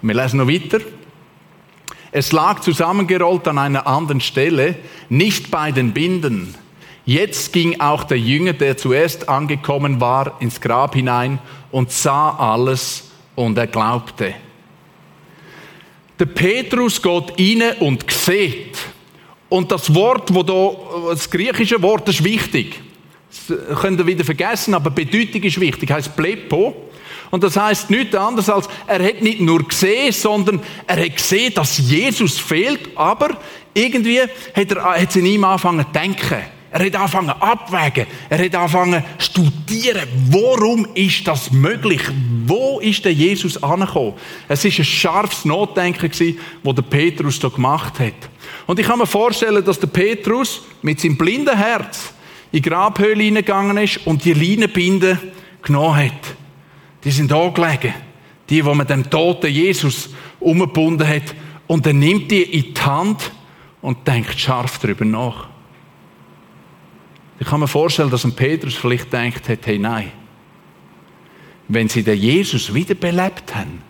Und 0.00 0.08
wir 0.08 0.14
lesen 0.14 0.38
noch 0.38 0.48
weiter. 0.48 0.78
Es 2.10 2.32
lag 2.32 2.60
zusammengerollt 2.60 3.46
an 3.48 3.58
einer 3.58 3.86
anderen 3.86 4.22
Stelle, 4.22 4.76
nicht 5.10 5.50
bei 5.50 5.72
den 5.72 5.92
Binden, 5.92 6.54
Jetzt 7.06 7.52
ging 7.52 7.80
auch 7.80 8.02
der 8.02 8.18
Jünger, 8.18 8.52
der 8.52 8.76
zuerst 8.76 9.28
angekommen 9.28 10.00
war, 10.00 10.36
ins 10.40 10.60
Grab 10.60 10.96
hinein 10.96 11.38
und 11.70 11.92
sah 11.92 12.30
alles 12.30 13.10
und 13.36 13.56
er 13.56 13.68
glaubte. 13.68 14.34
Der 16.18 16.26
Petrus 16.26 17.00
geht 17.00 17.38
rein 17.38 17.76
und 17.78 18.10
sieht. 18.10 18.76
Und 19.48 19.70
das 19.70 19.94
Wort, 19.94 20.34
wo 20.34 20.42
da, 20.42 21.10
das 21.10 21.30
griechische 21.30 21.80
Wort 21.80 22.08
ist 22.08 22.24
wichtig. 22.24 22.82
Das 23.48 23.80
könnt 23.80 24.00
ihr 24.00 24.06
wieder 24.06 24.24
vergessen, 24.24 24.74
aber 24.74 24.90
Bedeutung 24.90 25.42
ist 25.44 25.60
wichtig. 25.60 25.88
Heißt 25.92 26.16
Plepo. 26.16 26.88
Und 27.30 27.44
das 27.44 27.56
heißt 27.56 27.88
nichts 27.88 28.16
anderes 28.16 28.50
als, 28.50 28.68
er 28.88 29.04
hat 29.04 29.22
nicht 29.22 29.40
nur 29.40 29.62
gesehen, 29.62 30.10
sondern 30.10 30.60
er 30.88 31.04
hat 31.04 31.16
gesehen, 31.16 31.54
dass 31.54 31.78
Jesus 31.78 32.38
fehlt, 32.38 32.96
aber 32.96 33.36
irgendwie 33.74 34.22
hat 34.22 34.70
er, 34.72 34.84
hat 34.84 35.10
es 35.10 35.16
in 35.16 35.26
ihm 35.26 35.44
angefangen 35.44 35.86
zu 35.86 35.92
denken. 35.92 36.55
Er 36.78 36.84
hat 36.84 36.94
angefangen 36.94 37.30
abwägen. 37.30 38.06
Er 38.28 38.44
hat 38.44 38.54
angefangen 38.54 39.02
studieren. 39.16 40.06
Warum 40.28 40.86
ist 40.94 41.26
das 41.26 41.50
möglich? 41.50 42.02
Wo 42.44 42.80
ist 42.80 43.02
der 43.02 43.14
Jesus 43.14 43.62
angekommen? 43.62 44.12
Es 44.46 44.62
ist 44.62 44.78
ein 44.78 44.84
scharfes 44.84 45.46
Notdenken 45.46 46.10
gewesen, 46.10 46.38
das 46.62 46.74
der 46.74 46.82
Petrus 46.82 47.40
da 47.40 47.48
gemacht 47.48 47.98
hat. 47.98 48.12
Und 48.66 48.78
ich 48.78 48.86
kann 48.86 48.98
mir 48.98 49.06
vorstellen, 49.06 49.64
dass 49.64 49.80
der 49.80 49.86
Petrus 49.86 50.64
mit 50.82 51.00
seinem 51.00 51.16
blinden 51.16 51.56
Herz 51.56 52.12
in 52.52 52.60
die 52.60 52.68
Grabhöhle 52.68 53.22
hineingegangen 53.22 53.78
ist 53.78 54.06
und 54.06 54.22
die 54.26 54.34
Leinenbinden 54.34 55.18
genommen 55.62 55.96
hat. 55.96 56.36
Die 57.04 57.10
sind 57.10 57.30
da 57.30 57.48
gelegen. 57.48 57.94
Die, 58.50 58.62
wo 58.62 58.74
man 58.74 58.86
dem 58.86 59.08
toten 59.08 59.50
Jesus 59.50 60.10
umgebunden 60.40 61.08
hat. 61.08 61.34
Und 61.68 61.86
er 61.86 61.94
nimmt 61.94 62.30
die 62.30 62.42
in 62.42 62.74
die 62.74 62.80
Hand 62.82 63.32
und 63.80 64.06
denkt 64.06 64.38
scharf 64.38 64.78
darüber 64.78 65.06
nach. 65.06 65.55
Ich 67.38 67.46
kann 67.46 67.60
mir 67.60 67.68
vorstellen, 67.68 68.10
dass 68.10 68.24
ein 68.24 68.34
Petrus 68.34 68.74
vielleicht 68.74 69.12
denkt 69.12 69.48
hat, 69.48 69.66
hey 69.66 69.78
nein, 69.78 70.10
wenn 71.68 71.88
sie 71.88 72.02
den 72.02 72.18
Jesus 72.18 72.72
wiederbelebt 72.72 73.54
haben, 73.54 73.82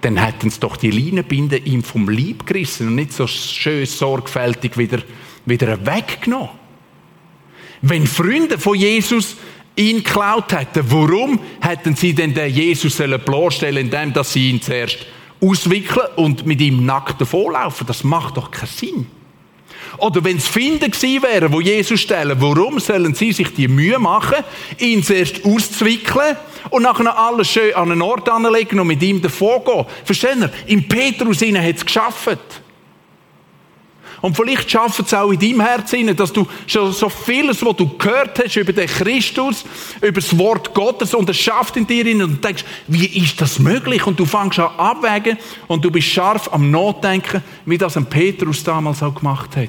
dann 0.00 0.16
hätten 0.18 0.50
sie 0.50 0.60
doch 0.60 0.76
die 0.76 0.90
Leinenbinde 0.90 1.56
ihm 1.58 1.82
vom 1.82 2.08
Leib 2.08 2.46
gerissen 2.46 2.88
und 2.88 2.94
nicht 2.94 3.12
so 3.12 3.26
schön 3.26 3.86
sorgfältig 3.86 4.76
wieder, 4.76 4.98
wieder 5.46 5.84
weggenommen. 5.86 6.50
Wenn 7.80 8.06
Freunde 8.06 8.58
von 8.58 8.76
Jesus 8.76 9.36
ihn 9.76 10.04
geklaut 10.04 10.52
hätten, 10.52 10.84
warum 10.90 11.40
hätten 11.60 11.96
sie 11.96 12.14
denn 12.14 12.34
den 12.34 12.52
Jesus 12.52 12.96
bloßstellen 12.96 13.90
indem 13.90 14.12
sie 14.24 14.50
ihn 14.50 14.62
zuerst 14.62 14.98
auswickeln 15.40 16.06
und 16.16 16.46
mit 16.46 16.60
ihm 16.60 16.84
nackt 16.84 17.20
davonlaufen? 17.20 17.86
Das 17.86 18.04
macht 18.04 18.36
doch 18.36 18.50
keinen 18.50 18.68
Sinn. 18.68 19.06
Oder 19.98 20.24
wenn 20.24 20.36
es 20.36 20.48
Finden 20.48 20.90
gewesen 20.90 21.22
wären, 21.22 21.52
wo 21.52 21.60
Jesus 21.60 22.00
stellen, 22.00 22.36
warum 22.40 22.80
sollen 22.80 23.14
sie 23.14 23.32
sich 23.32 23.54
die 23.54 23.68
Mühe 23.68 23.98
machen, 23.98 24.44
ihn 24.78 25.02
zuerst 25.02 25.44
auszwickeln 25.44 26.36
und 26.70 26.82
nachher 26.82 27.18
alles 27.18 27.48
schön 27.48 27.74
an 27.74 27.92
einen 27.92 28.02
Ort 28.02 28.28
anlegen 28.28 28.80
und 28.80 28.86
mit 28.86 29.02
ihm 29.02 29.20
davon 29.20 29.64
gehen? 29.64 29.86
Verstehen 30.04 30.42
ihr? 30.42 30.50
Im 30.66 30.88
Petrus 30.88 31.40
hat 31.40 31.76
es 31.76 31.84
geschafft. 31.84 32.63
Und 34.24 34.34
vielleicht 34.38 34.70
schafft 34.70 35.00
es 35.00 35.12
auch 35.12 35.32
in 35.32 35.38
deinem 35.38 35.60
Herzen, 35.60 36.16
dass 36.16 36.32
du 36.32 36.46
schon 36.66 36.90
so 36.94 37.10
vieles, 37.10 37.62
was 37.62 37.76
du 37.76 37.86
gehört 37.98 38.42
hast 38.42 38.56
über 38.56 38.72
den 38.72 38.86
Christus, 38.86 39.66
über 40.00 40.18
das 40.18 40.38
Wort 40.38 40.72
Gottes, 40.72 41.12
und 41.12 41.28
es 41.28 41.36
schafft 41.36 41.76
in 41.76 41.86
dir 41.86 42.06
und 42.24 42.42
denkst, 42.42 42.64
wie 42.88 43.04
ist 43.04 43.38
das 43.38 43.58
möglich? 43.58 44.06
Und 44.06 44.18
du 44.18 44.24
fängst 44.24 44.58
an 44.58 44.70
abwägen 44.78 45.36
und 45.66 45.84
du 45.84 45.90
bist 45.90 46.08
scharf 46.08 46.50
am 46.54 46.70
Nachdenken, 46.70 47.42
wie 47.66 47.76
das 47.76 47.98
ein 47.98 48.06
Petrus 48.06 48.64
damals 48.64 49.02
auch 49.02 49.14
gemacht 49.14 49.58
hat. 49.58 49.68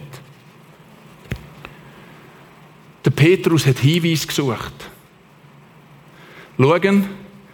Der 3.04 3.12
Petrus 3.12 3.66
hat 3.66 3.80
Hinweis 3.80 4.26
gesucht. 4.26 4.90
Schauen, 6.58 7.10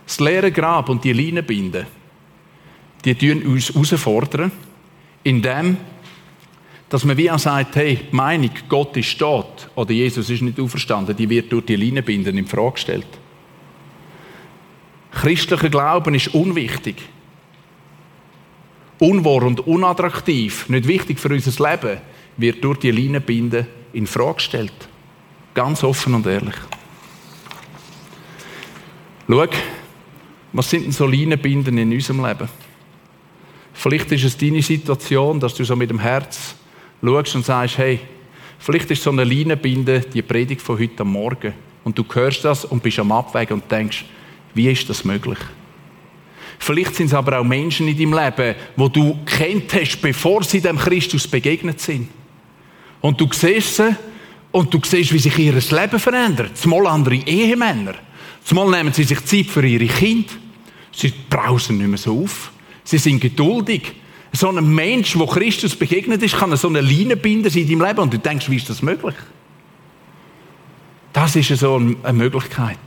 das 0.06 0.20
leere 0.20 0.52
Grab 0.52 0.88
und 0.88 1.04
die 1.04 1.14
Leinenbinden, 1.14 1.88
die 3.04 3.16
tun 3.16 3.42
uns 3.42 3.74
herausfordern, 3.74 4.52
indem 5.24 5.78
dass 6.92 7.06
man 7.06 7.16
wie 7.16 7.32
auch 7.32 7.40
sagt, 7.40 7.78
hey, 7.78 8.02
die 8.12 8.16
Meinung, 8.16 8.52
Gott 8.68 8.98
ist 8.98 9.18
tot 9.18 9.70
oder 9.76 9.94
Jesus 9.94 10.30
ist 10.30 10.42
nicht 10.42 10.60
auferstanden, 10.60 11.16
die 11.16 11.30
wird 11.30 11.50
durch 11.50 11.66
die 11.66 11.78
Leinenbinden 11.78 12.38
in 12.38 12.46
Frage 12.46 12.74
gestellt. 12.74 13.08
Christlicher 15.10 15.70
Glauben 15.70 16.14
ist 16.16 16.34
unwichtig. 16.36 16.98
Unwahr 19.00 19.44
und 19.44 19.62
unattraktiv, 19.62 20.68
nicht 20.68 20.86
wichtig 20.86 21.18
für 21.18 21.30
unser 21.30 21.72
Leben, 21.72 22.02
wird 22.36 22.62
durch 22.62 22.80
die 22.80 22.92
Leinenbinden 22.92 23.68
in 23.94 24.06
Frage 24.06 24.36
gestellt. 24.36 24.90
Ganz 25.54 25.86
offen 25.86 26.14
und 26.14 26.28
ehrlich. 26.28 26.56
Schau, 29.30 29.48
was 30.52 30.70
sind 30.70 30.84
denn 30.84 30.92
so 30.92 31.08
Leinenbinden 31.08 31.78
in 31.78 31.94
unserem 31.94 32.26
Leben? 32.26 32.50
Vielleicht 33.72 34.12
ist 34.12 34.26
es 34.26 34.38
deine 34.38 34.62
Situation, 34.62 35.40
dass 35.40 35.54
du 35.54 35.64
so 35.64 35.78
mit 35.78 35.90
dem 35.90 36.00
Herz 36.00 36.56
schaust 37.02 37.36
und 37.36 37.46
sagst, 37.46 37.78
hey, 37.78 38.00
vielleicht 38.60 38.92
ist 38.92 39.04
so 39.04 39.12
eine 39.12 39.24
Leinenbinde 39.24 40.02
die 40.02 40.22
Predigt 40.22 40.62
von 40.62 40.80
heute 40.80 41.04
Morgen. 41.04 41.54
Und 41.84 41.98
du 41.98 42.06
hörst 42.14 42.46
das 42.46 42.66
und 42.66 42.84
bist 42.84 43.00
am 43.00 43.12
Abwägen 43.12 43.62
und 43.62 43.72
denkst, 43.72 44.06
wie 44.54 44.70
ist 44.70 44.90
das 44.90 45.04
möglich? 45.04 45.40
Vielleicht 46.60 46.96
sind 46.96 47.08
es 47.08 47.14
aber 47.14 47.40
auch 47.40 47.44
Menschen 47.44 47.88
in 47.88 47.98
deinem 47.98 48.14
Leben, 48.14 48.56
wo 48.76 48.88
du 48.88 49.18
kennt 49.26 49.74
hast, 49.74 50.00
bevor 50.00 50.44
sie 50.44 50.62
dem 50.62 50.78
Christus 50.78 51.28
begegnet 51.28 51.80
sind. 51.80 52.10
Und 53.02 53.20
du 53.20 53.28
siehst 53.32 53.78
sie 53.78 53.96
und 54.52 54.72
du 54.72 54.80
siehst, 54.84 55.12
wie 55.12 55.18
sich 55.18 55.40
ihr 55.40 55.54
Leben 55.54 56.00
verändert. 56.00 56.56
Zumal 56.56 56.86
andere 56.86 57.16
Ehemänner. 57.16 57.96
Zumal 58.44 58.70
nehmen 58.70 58.94
sie 58.94 59.06
sich 59.06 59.26
Zeit 59.26 59.48
für 59.48 59.66
ihre 59.66 59.88
Kinder. 59.88 60.34
Sie 60.92 61.12
brausen 61.30 61.80
nicht 61.80 61.88
mehr 61.88 61.98
so 61.98 62.24
auf. 62.24 62.52
Sie 62.84 63.00
sind 63.00 63.20
geduldig. 63.20 63.94
So 64.34 64.50
ein 64.50 64.74
Mensch, 64.74 65.13
der 65.13 65.28
Christus 65.28 65.76
begegnet 65.76 66.24
ist, 66.24 66.38
kann 66.38 66.56
so 66.56 66.70
eine 66.70 66.82
Linie 66.82 67.17
binden 67.17 67.54
in 67.54 67.67
deinem 67.67 67.88
Leben 67.88 68.00
und 68.00 68.13
du 68.13 68.20
denkst, 68.20 68.50
wie 68.50 68.56
ist 68.56 68.70
das 68.70 68.82
möglich? 68.82 69.15
Das 71.12 71.36
ist 71.36 71.50
so 71.50 71.76
eine 71.76 72.13
Möglichkeit. 72.13 72.78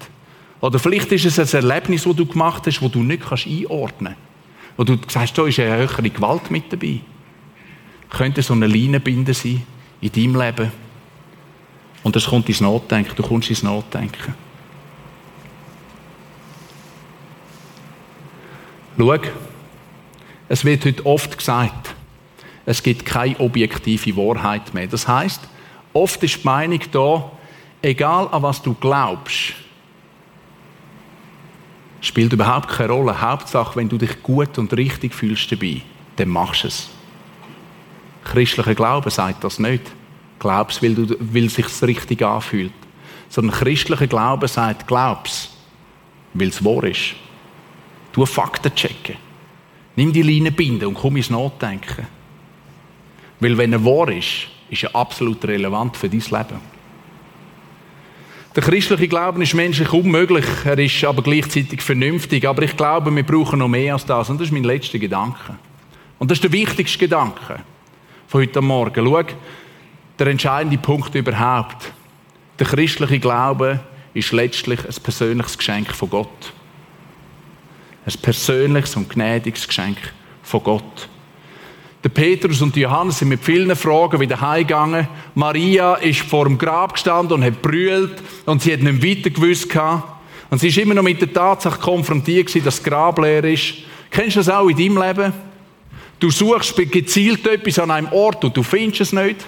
Oder 0.60 0.78
vielleicht 0.78 1.12
ist 1.12 1.26
es 1.26 1.54
ein 1.54 1.62
Erlebnis, 1.62 2.04
das 2.04 2.16
du 2.16 2.24
gemacht 2.24 2.66
hast, 2.66 2.80
das 2.80 2.90
du 2.90 3.02
nicht 3.02 3.22
einordnen 3.30 4.14
kannst. 4.14 4.78
Wo 4.78 4.84
du 4.84 4.96
sagst, 5.08 5.36
da 5.36 5.46
ist 5.46 5.60
eine 5.60 5.76
höhere 5.76 6.08
Gewalt 6.08 6.50
mit 6.50 6.72
dabei. 6.72 7.00
Könnte 8.08 8.42
so 8.42 8.54
eine 8.54 8.66
Leinenbinde 8.66 9.34
sein 9.34 9.62
in 10.00 10.12
deinem 10.12 10.40
Leben. 10.40 10.72
Und 12.02 12.16
das 12.16 12.26
kommt 12.26 12.48
ins 12.48 12.60
Nachdenken. 12.60 13.12
Du 13.14 13.22
kommst 13.22 13.50
ins 13.50 13.62
Nachdenken. 13.62 14.34
Schau, 18.96 19.18
es 20.48 20.64
wird 20.64 20.84
heute 20.84 21.04
oft 21.06 21.36
gesagt, 21.36 21.94
es 22.66 22.82
gibt 22.82 23.04
keine 23.04 23.38
objektive 23.40 24.16
Wahrheit 24.16 24.72
mehr. 24.74 24.86
Das 24.86 25.06
heißt, 25.06 25.40
oft 25.92 26.22
ist 26.22 26.42
die 26.42 26.46
Meinung 26.46 26.80
da, 26.90 27.30
egal 27.82 28.28
an 28.30 28.42
was 28.42 28.62
du 28.62 28.74
glaubst, 28.74 29.54
spielt 32.00 32.32
überhaupt 32.32 32.68
keine 32.68 32.92
Rolle. 32.92 33.20
Hauptsache, 33.20 33.76
wenn 33.76 33.88
du 33.88 33.98
dich 33.98 34.22
gut 34.22 34.58
und 34.58 34.72
richtig 34.74 35.14
fühlst 35.14 35.50
dabei, 35.50 35.82
dann 36.16 36.28
machst 36.28 36.64
du 36.64 36.68
es. 36.68 36.88
Christlicher 38.24 38.74
Glaube 38.74 39.10
sagt 39.10 39.44
das 39.44 39.58
nicht. 39.58 39.82
Glaubst, 40.38 40.82
weil, 40.82 40.94
du, 40.94 41.16
weil 41.20 41.46
es 41.46 41.82
richtig 41.82 42.22
anfühlt. 42.22 42.72
Sondern 43.28 43.56
christlicher 43.56 44.06
Glaube 44.06 44.48
sagt, 44.48 44.86
glaubst, 44.86 45.50
weil 46.34 46.48
es 46.48 46.64
wahr 46.64 46.84
ist. 46.84 47.14
Du 48.12 48.24
Fakten 48.24 48.74
checken. 48.74 49.16
Nimm 49.96 50.12
die 50.12 50.22
Leine 50.22 50.50
binden 50.50 50.86
und 50.86 50.94
komm 50.94 51.16
ins 51.16 51.30
Nachdenken. 51.30 52.06
Weil 53.40 53.56
wenn 53.56 53.72
er 53.72 53.84
wahr 53.84 54.08
ist, 54.08 54.48
ist 54.70 54.84
er 54.84 54.96
absolut 54.96 55.44
relevant 55.44 55.96
für 55.96 56.08
dein 56.08 56.20
Leben. 56.20 56.74
Der 58.54 58.62
christliche 58.62 59.08
Glauben 59.08 59.42
ist 59.42 59.54
menschlich 59.54 59.92
unmöglich, 59.92 60.44
er 60.64 60.78
ist 60.78 61.04
aber 61.04 61.22
gleichzeitig 61.22 61.82
vernünftig. 61.82 62.46
Aber 62.46 62.62
ich 62.62 62.76
glaube, 62.76 63.14
wir 63.14 63.24
brauchen 63.24 63.58
noch 63.58 63.68
mehr 63.68 63.94
als 63.94 64.06
das. 64.06 64.30
Und 64.30 64.40
das 64.40 64.48
ist 64.48 64.52
mein 64.52 64.62
letzter 64.62 64.98
Gedanke. 64.98 65.56
Und 66.18 66.30
das 66.30 66.38
ist 66.38 66.44
der 66.44 66.52
wichtigste 66.52 66.98
Gedanke 66.98 67.60
von 68.28 68.40
heute 68.40 68.60
Morgen. 68.60 69.04
Schau, 69.04 69.22
der 70.18 70.26
entscheidende 70.28 70.78
Punkt 70.78 71.14
überhaupt. 71.16 71.92
Der 72.58 72.66
christliche 72.66 73.18
Glaube 73.18 73.80
ist 74.14 74.30
letztlich 74.30 74.78
ein 74.84 75.02
persönliches 75.02 75.58
Geschenk 75.58 75.92
von 75.92 76.08
Gott. 76.08 76.52
Ein 78.06 78.12
persönliches 78.20 78.96
und 78.96 79.08
gnädiges 79.08 79.66
Geschenk 79.66 79.96
von 80.42 80.62
Gott. 80.62 81.08
Der 82.02 82.10
Petrus 82.10 82.60
und 82.60 82.76
Johannes 82.76 83.18
sind 83.18 83.28
mit 83.28 83.42
vielen 83.42 83.74
Fragen 83.74 84.20
wieder 84.20 84.38
heimgegangen. 84.38 85.08
Maria 85.34 85.94
ist 85.94 86.20
vor 86.20 86.44
dem 86.44 86.58
Grab 86.58 86.92
gestanden 86.92 87.32
und 87.32 87.42
hat 87.42 87.62
brüllt 87.62 88.22
und 88.44 88.60
sie 88.60 88.74
hat 88.74 88.82
nicht 88.82 89.02
weiter 89.02 89.30
gewusst. 89.30 89.68
Und 90.50 90.58
sie 90.58 90.68
ist 90.68 90.76
immer 90.76 90.92
noch 90.92 91.02
mit 91.02 91.22
der 91.22 91.32
Tatsache 91.32 91.80
konfrontiert 91.80 92.54
dass 92.54 92.62
das 92.62 92.82
Grab 92.82 93.18
leer 93.20 93.42
ist. 93.44 93.74
Kennst 94.10 94.36
du 94.36 94.40
das 94.40 94.50
auch 94.50 94.68
in 94.68 94.76
deinem 94.76 95.02
Leben? 95.02 95.32
Du 96.20 96.30
suchst 96.30 96.76
gezielt 96.76 97.46
etwas 97.46 97.78
an 97.78 97.90
einem 97.90 98.12
Ort 98.12 98.44
und 98.44 98.54
du 98.54 98.62
findest 98.62 99.00
es 99.00 99.12
nicht. 99.14 99.46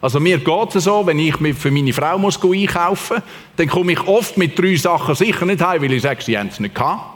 Also 0.00 0.20
mir 0.20 0.38
geht 0.38 0.74
es 0.76 0.84
so, 0.84 1.04
wenn 1.06 1.18
ich 1.18 1.34
für 1.56 1.70
meine 1.72 1.92
Frau 1.92 2.18
muss 2.18 2.40
einkaufen 2.40 3.16
muss, 3.16 3.24
dann 3.56 3.66
komme 3.66 3.92
ich 3.92 4.06
oft 4.06 4.36
mit 4.36 4.56
drei 4.56 4.76
Sachen 4.76 5.16
sicher 5.16 5.44
nicht 5.44 5.60
heim, 5.60 5.82
weil 5.82 5.92
ich 5.92 6.02
sage, 6.02 6.22
sie 6.22 6.38
haben 6.38 6.48
es 6.48 6.60
nicht 6.60 6.74
gehabt. 6.74 7.15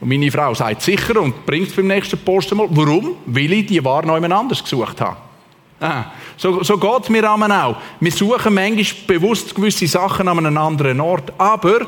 Und 0.00 0.08
meine 0.08 0.30
Frau 0.30 0.54
sagt 0.54 0.82
sicher 0.82 1.20
und 1.20 1.44
bringt 1.44 1.68
es 1.68 1.76
beim 1.76 1.86
nächsten 1.86 2.18
Posten 2.18 2.56
mal. 2.56 2.68
Warum? 2.70 3.16
Weil 3.26 3.52
ich 3.52 3.66
die 3.66 3.84
Ware 3.84 4.06
noch 4.06 4.14
jemand 4.14 4.32
anders 4.32 4.62
gesucht 4.62 5.00
habe. 5.00 5.16
Ah, 5.78 6.06
so 6.36 6.62
so 6.62 6.76
geht 6.76 7.02
es 7.02 7.08
mir 7.08 7.30
auch. 7.30 7.76
Wir 8.00 8.12
suchen 8.12 8.54
manchmal 8.54 8.84
bewusst 9.06 9.54
gewisse 9.54 9.86
Sachen 9.86 10.28
an 10.28 10.38
einem 10.38 10.56
anderen 10.56 11.00
Ort. 11.00 11.32
Aber, 11.38 11.86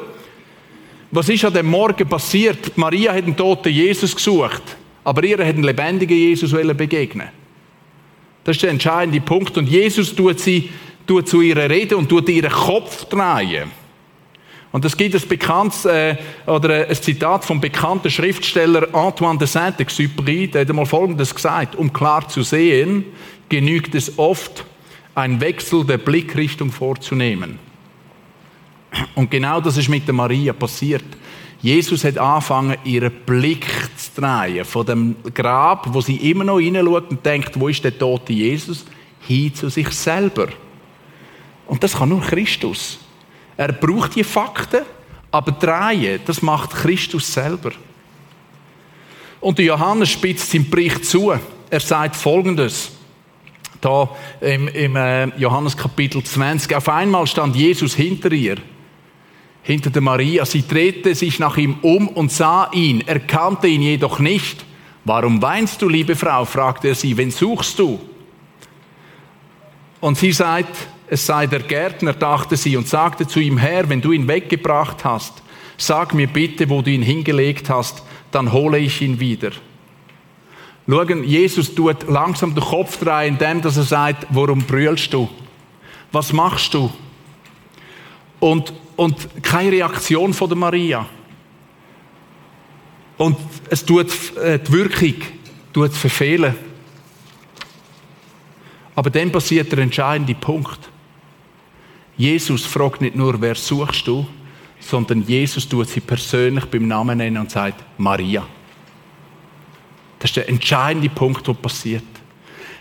was 1.10 1.28
ist 1.28 1.44
an 1.44 1.52
dem 1.52 1.66
Morgen 1.66 2.08
passiert? 2.08 2.76
Maria 2.76 3.12
hat 3.12 3.24
einen 3.24 3.36
toten 3.36 3.70
Jesus 3.70 4.14
gesucht, 4.14 4.62
aber 5.04 5.24
ihr 5.24 5.38
hat 5.38 5.46
einen 5.46 5.62
lebendigen 5.62 6.16
Jesus 6.16 6.52
begegnen. 6.52 7.28
Das 8.44 8.56
ist 8.56 8.62
der 8.62 8.70
entscheidende 8.70 9.20
Punkt. 9.20 9.56
Und 9.56 9.68
Jesus 9.68 10.14
tut 10.14 10.40
sie 10.40 10.70
tut 11.06 11.28
zu 11.28 11.40
ihrer 11.40 11.68
Rede 11.68 11.96
und 11.96 12.08
tut 12.08 12.28
ihren 12.28 12.50
Kopf 12.50 13.04
drehen. 13.06 13.70
Und 14.72 14.86
es 14.86 14.96
gibt 14.96 15.14
ein 15.14 15.28
bekanntes, 15.28 15.84
äh, 15.84 16.16
oder 16.46 16.88
ein 16.88 16.94
Zitat 16.94 17.44
vom 17.44 17.60
bekannten 17.60 18.10
Schriftsteller 18.10 18.94
Antoine 18.94 19.38
de 19.38 19.46
Saint-Exupéry, 19.46 20.50
der 20.50 20.62
hat 20.62 20.70
einmal 20.70 20.86
Folgendes 20.86 21.34
gesagt, 21.34 21.76
um 21.76 21.92
klar 21.92 22.26
zu 22.26 22.42
sehen, 22.42 23.04
genügt 23.50 23.94
es 23.94 24.18
oft, 24.18 24.64
einen 25.14 25.40
Wechsel 25.42 25.84
der 25.84 25.98
Blickrichtung 25.98 26.72
vorzunehmen. 26.72 27.58
Und 29.14 29.30
genau 29.30 29.60
das 29.60 29.76
ist 29.76 29.90
mit 29.90 30.06
der 30.06 30.14
Maria 30.14 30.54
passiert. 30.54 31.04
Jesus 31.60 32.02
hat 32.04 32.16
angefangen, 32.18 32.76
ihren 32.84 33.12
Blick 33.26 33.66
zu 33.96 34.20
drehen, 34.20 34.64
von 34.64 34.86
dem 34.86 35.16
Grab, 35.34 35.86
wo 35.92 36.00
sie 36.00 36.16
immer 36.30 36.44
noch 36.44 36.58
hineinschaut 36.58 37.10
und 37.10 37.24
denkt, 37.24 37.60
wo 37.60 37.68
ist 37.68 37.84
der 37.84 37.96
tote 37.96 38.32
Jesus, 38.32 38.86
hin 39.20 39.54
zu 39.54 39.68
sich 39.68 39.88
selber. 39.90 40.48
Und 41.66 41.82
das 41.84 41.96
kann 41.96 42.08
nur 42.08 42.22
Christus. 42.22 42.98
Er 43.56 43.72
braucht 43.72 44.16
die 44.16 44.24
Fakten, 44.24 44.82
aber 45.30 45.52
drehen, 45.52 46.20
das 46.24 46.42
macht 46.42 46.70
Christus 46.70 47.32
selber. 47.32 47.72
Und 49.40 49.58
Johannes 49.58 50.10
spitzt 50.10 50.50
seinen 50.50 50.70
Bericht 50.70 51.04
zu. 51.04 51.32
Er 51.68 51.80
sagt 51.80 52.16
Folgendes. 52.16 52.92
Da 53.80 54.08
im, 54.40 54.68
im 54.68 54.94
äh, 54.94 55.26
Johannes 55.38 55.76
Kapitel 55.76 56.22
20. 56.22 56.76
Auf 56.76 56.88
einmal 56.88 57.26
stand 57.26 57.56
Jesus 57.56 57.96
hinter 57.96 58.30
ihr, 58.30 58.58
hinter 59.62 59.90
der 59.90 60.02
Maria. 60.02 60.44
Sie 60.44 60.66
drehte 60.66 61.16
sich 61.16 61.40
nach 61.40 61.56
ihm 61.56 61.78
um 61.82 62.06
und 62.06 62.30
sah 62.30 62.70
ihn, 62.72 63.00
erkannte 63.00 63.66
ihn 63.66 63.82
jedoch 63.82 64.20
nicht. 64.20 64.64
Warum 65.04 65.42
weinst 65.42 65.82
du, 65.82 65.88
liebe 65.88 66.14
Frau? 66.14 66.44
fragte 66.44 66.88
er 66.88 66.94
sie. 66.94 67.16
Wen 67.16 67.32
suchst 67.32 67.76
du? 67.80 67.98
Und 70.00 70.16
sie 70.16 70.30
sagt, 70.30 70.76
es 71.12 71.26
sei 71.26 71.46
der 71.46 71.60
Gärtner, 71.60 72.14
dachte 72.14 72.56
sie, 72.56 72.74
und 72.74 72.88
sagte 72.88 73.26
zu 73.26 73.38
ihm, 73.38 73.58
Herr, 73.58 73.86
wenn 73.90 74.00
du 74.00 74.12
ihn 74.12 74.26
weggebracht 74.26 75.04
hast, 75.04 75.42
sag 75.76 76.14
mir 76.14 76.26
bitte, 76.26 76.70
wo 76.70 76.80
du 76.80 76.90
ihn 76.90 77.02
hingelegt 77.02 77.68
hast, 77.68 78.02
dann 78.30 78.50
hole 78.50 78.78
ich 78.78 79.02
ihn 79.02 79.20
wieder. 79.20 79.50
Schauen, 80.88 81.22
Jesus 81.22 81.74
tut 81.74 82.08
langsam 82.08 82.54
den 82.54 82.64
Kopf 82.64 82.96
drehen, 82.96 83.34
indem 83.34 83.60
dass 83.60 83.76
er 83.76 83.82
sagt, 83.82 84.26
warum 84.30 84.62
brüllst 84.62 85.12
du? 85.12 85.28
Was 86.12 86.32
machst 86.32 86.72
du? 86.72 86.90
Und, 88.40 88.72
und 88.96 89.42
keine 89.42 89.72
Reaktion 89.72 90.32
von 90.32 90.48
der 90.48 90.56
Maria. 90.56 91.06
Und 93.18 93.36
es 93.68 93.84
tut 93.84 94.08
äh, 94.38 94.58
die 94.58 94.72
Wirkung 94.72 95.16
tut 95.74 95.92
verfehlen. 95.92 96.54
Aber 98.94 99.10
dann 99.10 99.30
passiert 99.30 99.70
der 99.72 99.80
entscheidende 99.80 100.34
Punkt. 100.34 100.88
Jesus 102.16 102.64
fragt 102.64 103.00
nicht 103.00 103.16
nur, 103.16 103.40
wer 103.40 103.54
suchst 103.54 104.06
du, 104.06 104.26
sondern 104.80 105.22
Jesus 105.22 105.68
tut 105.68 105.88
sie 105.88 106.00
persönlich 106.00 106.64
beim 106.66 106.86
Namen 106.86 107.18
nennen 107.18 107.38
und 107.38 107.50
sagt, 107.50 107.82
Maria. 107.98 108.46
Das 110.18 110.30
ist 110.30 110.36
der 110.36 110.48
entscheidende 110.48 111.08
Punkt, 111.08 111.46
der 111.46 111.54
passiert. 111.54 112.04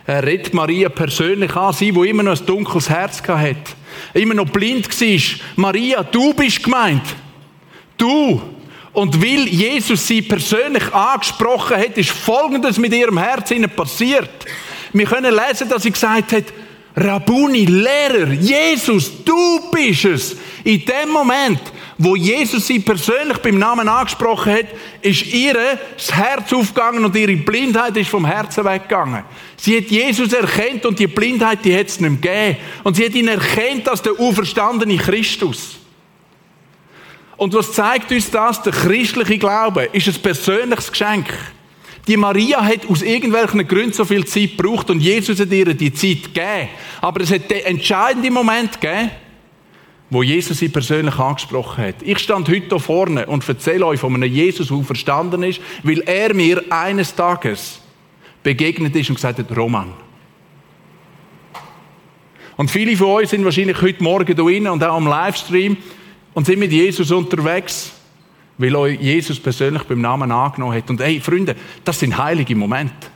Er 0.05 0.23
redet 0.23 0.53
Maria 0.53 0.89
persönlich 0.89 1.55
an, 1.55 1.73
sie, 1.73 1.93
wo 1.93 2.03
immer 2.03 2.23
noch 2.23 2.39
ein 2.39 2.45
dunkles 2.45 2.89
Herz 2.89 3.21
hat, 3.27 3.75
immer 4.13 4.33
noch 4.33 4.49
blind 4.49 4.89
war. 4.89 5.39
Maria, 5.55 6.03
du 6.03 6.33
bist 6.33 6.63
gemeint. 6.63 7.03
Du. 7.97 8.41
Und 8.93 9.21
weil 9.21 9.47
Jesus 9.47 10.05
sie 10.05 10.21
persönlich 10.21 10.93
angesprochen 10.93 11.77
hat, 11.77 11.97
ist 11.97 12.09
Folgendes 12.09 12.77
mit 12.77 12.93
ihrem 12.93 13.17
Herz 13.17 13.53
passiert. 13.75 14.29
Wir 14.91 15.05
können 15.05 15.33
lesen, 15.33 15.69
dass 15.69 15.83
sie 15.83 15.91
gesagt 15.91 16.33
hat, 16.33 16.43
Rabuni, 16.95 17.65
Lehrer, 17.65 18.33
Jesus, 18.33 19.23
du 19.23 19.71
bist 19.71 20.05
es. 20.05 20.37
In 20.63 20.83
dem 20.85 21.09
Moment, 21.09 21.61
wo 21.97 22.15
Jesus 22.15 22.67
sie 22.67 22.79
persönlich 22.79 23.37
beim 23.37 23.57
Namen 23.57 23.87
angesprochen 23.87 24.53
hat, 24.53 24.65
ist 25.01 25.25
ihr 25.27 25.55
das 25.95 26.11
Herz 26.13 26.51
aufgegangen 26.51 27.05
und 27.05 27.15
ihre 27.15 27.35
Blindheit 27.37 27.95
ist 27.95 28.09
vom 28.09 28.25
Herzen 28.25 28.65
weggegangen. 28.65 29.23
Sie 29.55 29.77
hat 29.77 29.85
Jesus 29.85 30.33
erkennt 30.33 30.85
und 30.85 30.99
die 30.99 31.07
Blindheit, 31.07 31.63
die 31.63 31.77
hat 31.77 31.87
es 31.87 31.99
nicht 31.99 32.23
mehr 32.23 32.55
gegeben. 32.55 32.57
Und 32.83 32.95
sie 32.95 33.05
hat 33.05 33.13
ihn 33.13 33.27
erkennt 33.27 33.87
als 33.87 34.01
der 34.01 34.19
auferstandene 34.19 34.97
Christus. 34.97 35.77
Und 37.37 37.53
was 37.53 37.71
zeigt 37.71 38.11
uns 38.11 38.29
das? 38.29 38.61
Der 38.63 38.73
christliche 38.73 39.37
Glaube 39.37 39.89
ist 39.93 40.07
ein 40.07 40.21
persönliches 40.21 40.91
Geschenk. 40.91 41.27
Die 42.07 42.17
Maria 42.17 42.63
hat 42.63 42.89
aus 42.89 43.03
irgendwelchen 43.03 43.67
Gründen 43.67 43.93
so 43.93 44.05
viel 44.05 44.25
Zeit 44.25 44.57
gebraucht 44.57 44.89
und 44.89 44.99
Jesus 44.99 45.39
hat 45.39 45.51
ihr 45.51 45.73
die 45.73 45.93
Zeit 45.93 46.33
gegeben. 46.33 46.69
Aber 46.99 47.21
es 47.21 47.31
hat 47.31 47.49
den 47.49 47.63
entscheidenden 47.63 48.33
Moment 48.33 48.81
gegeben, 48.81 49.11
wo 50.09 50.23
Jesus 50.23 50.57
sie 50.57 50.69
persönlich 50.69 51.15
angesprochen 51.15 51.85
hat. 51.85 51.95
Ich 52.01 52.19
stand 52.19 52.49
heute 52.49 52.67
hier 52.67 52.79
vorne 52.79 53.25
und 53.27 53.47
erzähle 53.47 53.85
euch 53.85 53.99
von 53.99 54.13
einem 54.15 54.31
Jesus, 54.31 54.67
der 54.67 54.83
verstanden 54.83 55.43
ist, 55.43 55.61
weil 55.83 55.99
er 56.01 56.33
mir 56.33 56.63
eines 56.69 57.13
Tages 57.13 57.79
begegnet 58.43 58.95
ist 58.95 59.09
und 59.09 59.15
gesagt 59.15 59.39
hat, 59.39 59.57
Roman. 59.57 59.93
Und 62.57 62.69
viele 62.69 62.97
von 62.97 63.07
euch 63.07 63.29
sind 63.29 63.45
wahrscheinlich 63.45 63.81
heute 63.81 64.03
Morgen 64.03 64.35
hier 64.35 64.71
und 64.71 64.83
auch 64.83 64.95
am 64.95 65.07
Livestream 65.07 65.77
und 66.33 66.45
sind 66.45 66.59
mit 66.59 66.71
Jesus 66.71 67.11
unterwegs, 67.11 67.93
weil 68.57 68.75
euch 68.75 68.99
Jesus 68.99 69.39
persönlich 69.39 69.83
beim 69.83 70.01
Namen 70.01 70.31
angenommen 70.31 70.75
hat. 70.75 70.89
Und 70.89 71.01
hey, 71.01 71.19
Freunde, 71.19 71.55
das 71.83 71.99
sind 71.99 72.17
heilige 72.17 72.55
Momente. 72.55 73.07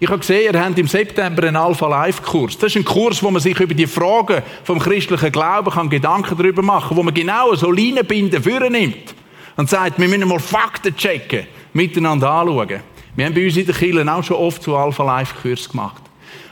Ich 0.00 0.08
habe 0.08 0.20
gesehen, 0.20 0.54
ihr 0.54 0.60
habt 0.60 0.78
im 0.78 0.86
September 0.86 1.42
einen 1.42 1.56
Alpha-Life-Kurs. 1.56 2.56
Das 2.56 2.72
ist 2.72 2.76
ein 2.76 2.84
Kurs, 2.84 3.20
wo 3.20 3.30
man 3.32 3.42
sich 3.42 3.58
über 3.58 3.74
die 3.74 3.86
Fragen 3.86 4.42
vom 4.62 4.78
christlichen 4.78 5.32
Glauben 5.32 5.70
kann 5.70 5.90
Gedanken 5.90 6.36
darüber 6.38 6.62
machen 6.62 6.96
wo 6.96 7.02
man 7.02 7.12
genau 7.12 7.52
so 7.56 7.72
Leinenbinden 7.72 8.72
nimmt 8.72 9.14
und 9.56 9.68
sagt, 9.68 9.98
wir 9.98 10.06
müssen 10.06 10.28
mal 10.28 10.38
Fakten 10.38 10.96
checken, 10.96 11.48
miteinander 11.72 12.30
anschauen. 12.30 12.80
Wir 13.16 13.26
haben 13.26 13.34
bei 13.34 13.44
uns 13.44 13.56
in 13.56 13.66
der 13.66 13.74
Kirche 13.74 14.12
auch 14.12 14.22
schon 14.22 14.36
oft 14.36 14.62
zu 14.62 14.76
Alpha-Life-Kurs 14.76 15.68
gemacht. 15.68 16.02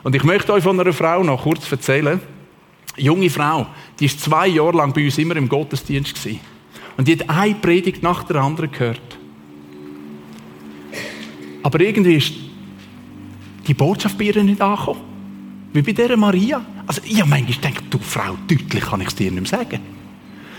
Und 0.03 0.17
ich 0.17 0.25
möchte 0.25 0.53
euch 0.53 0.65
von 0.65 0.81
einer 0.81 0.93
Frau 0.93 1.23
noch 1.23 1.45
kurz 1.45 1.71
erzählen. 1.71 2.21
Eine 2.97 3.05
junge 3.05 3.31
Frau, 3.31 3.67
die 4.01 4.07
ist 4.07 4.21
zwei 4.21 4.49
Jahre 4.49 4.77
lang 4.77 4.93
bei 4.93 5.05
uns 5.05 5.19
immer 5.19 5.37
im 5.37 5.49
Gottesdienst 5.49 6.17
gewesen. 6.17 6.41
Und 6.97 7.09
die 7.09 7.13
hat 7.13 7.29
eine 7.29 7.55
Predigt 7.55 8.03
nach 8.03 8.25
der 8.25 8.37
anderen 8.37 8.71
gehört. 8.71 9.19
Aber 11.63 11.81
irgendwie 11.81 12.15
ist 12.15 12.33
die 13.67 13.75
Botschaft 13.75 14.17
bei 14.17 14.25
ihr 14.25 14.43
nicht 14.43 14.61
angekommen. 14.61 15.01
Wie 15.73 15.83
bei 15.83 15.93
dieser 15.93 16.17
Maria. 16.17 16.65
Also 16.87 17.03
ich 17.05 17.21
habe 17.21 17.29
manchmal 17.29 17.55
gedacht, 17.55 17.85
du 17.91 17.99
Frau, 17.99 18.37
deutlich 18.47 18.85
kann 18.85 19.01
ich 19.01 19.09
es 19.09 19.15
dir 19.15 19.31
nicht 19.31 19.51
mehr 19.51 19.61
sagen. 19.61 19.81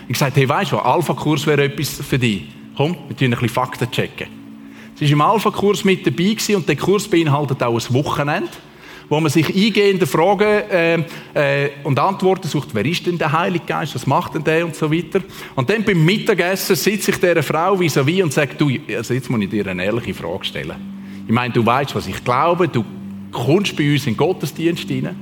Ich 0.07 0.17
sagte, 0.17 0.41
hey, 0.41 0.49
weißt 0.49 0.73
du, 0.73 0.77
Alpha-Kurs 0.77 1.47
wäre 1.47 1.63
etwas 1.63 1.89
für 1.89 2.19
dich. 2.19 2.43
Komm, 2.75 2.95
wir 3.07 3.15
tun 3.15 3.27
ein 3.27 3.31
bisschen 3.31 3.49
Fakten 3.49 3.89
checken. 3.89 4.27
Sie 4.95 5.05
war 5.05 5.11
im 5.11 5.21
Alpha-Kurs 5.21 5.83
mit 5.83 6.05
dabei 6.05 6.35
und 6.55 6.67
der 6.67 6.75
Kurs 6.75 7.07
beinhaltet 7.07 7.61
auch 7.63 7.75
ein 7.75 7.93
Wochenende, 7.93 8.49
wo 9.09 9.19
man 9.19 9.31
sich 9.31 9.47
eingehende 9.55 10.05
Fragen 10.05 10.43
äh, 10.69 10.95
äh, 11.33 11.69
und 11.83 11.97
Antworten 11.97 12.47
sucht. 12.47 12.69
Wer 12.73 12.85
ist 12.85 13.05
denn 13.05 13.17
der 13.17 13.31
Heilige 13.31 13.65
Geist? 13.65 13.95
Was 13.95 14.05
macht 14.05 14.35
denn 14.35 14.43
der? 14.43 14.65
Und 14.65 14.75
so 14.75 14.91
weiter. 14.91 15.21
Und 15.55 15.69
dann 15.69 15.83
beim 15.83 16.03
Mittagessen 16.03 16.75
sitze 16.75 17.11
ich 17.11 17.17
dieser 17.17 17.43
Frau 17.43 17.75
vis-à-vis 17.79 18.23
und 18.23 18.33
sage, 18.33 18.55
du, 18.57 18.69
also 18.95 19.13
jetzt 19.13 19.29
muss 19.29 19.41
ich 19.41 19.49
dir 19.49 19.67
eine 19.67 19.85
ehrliche 19.85 20.13
Frage 20.13 20.45
stellen. 20.45 20.75
Ich 21.25 21.33
meine, 21.33 21.53
du 21.53 21.65
weißt, 21.65 21.95
was 21.95 22.07
ich 22.07 22.23
glaube, 22.23 22.67
du 22.67 22.83
kommst 23.31 23.75
bei 23.75 23.91
uns 23.91 24.05
in 24.07 24.13
den 24.13 24.17
Gottesdienst 24.17 24.87
hinein. 24.87 25.15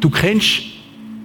Du 0.00 0.08
kennst 0.08 0.62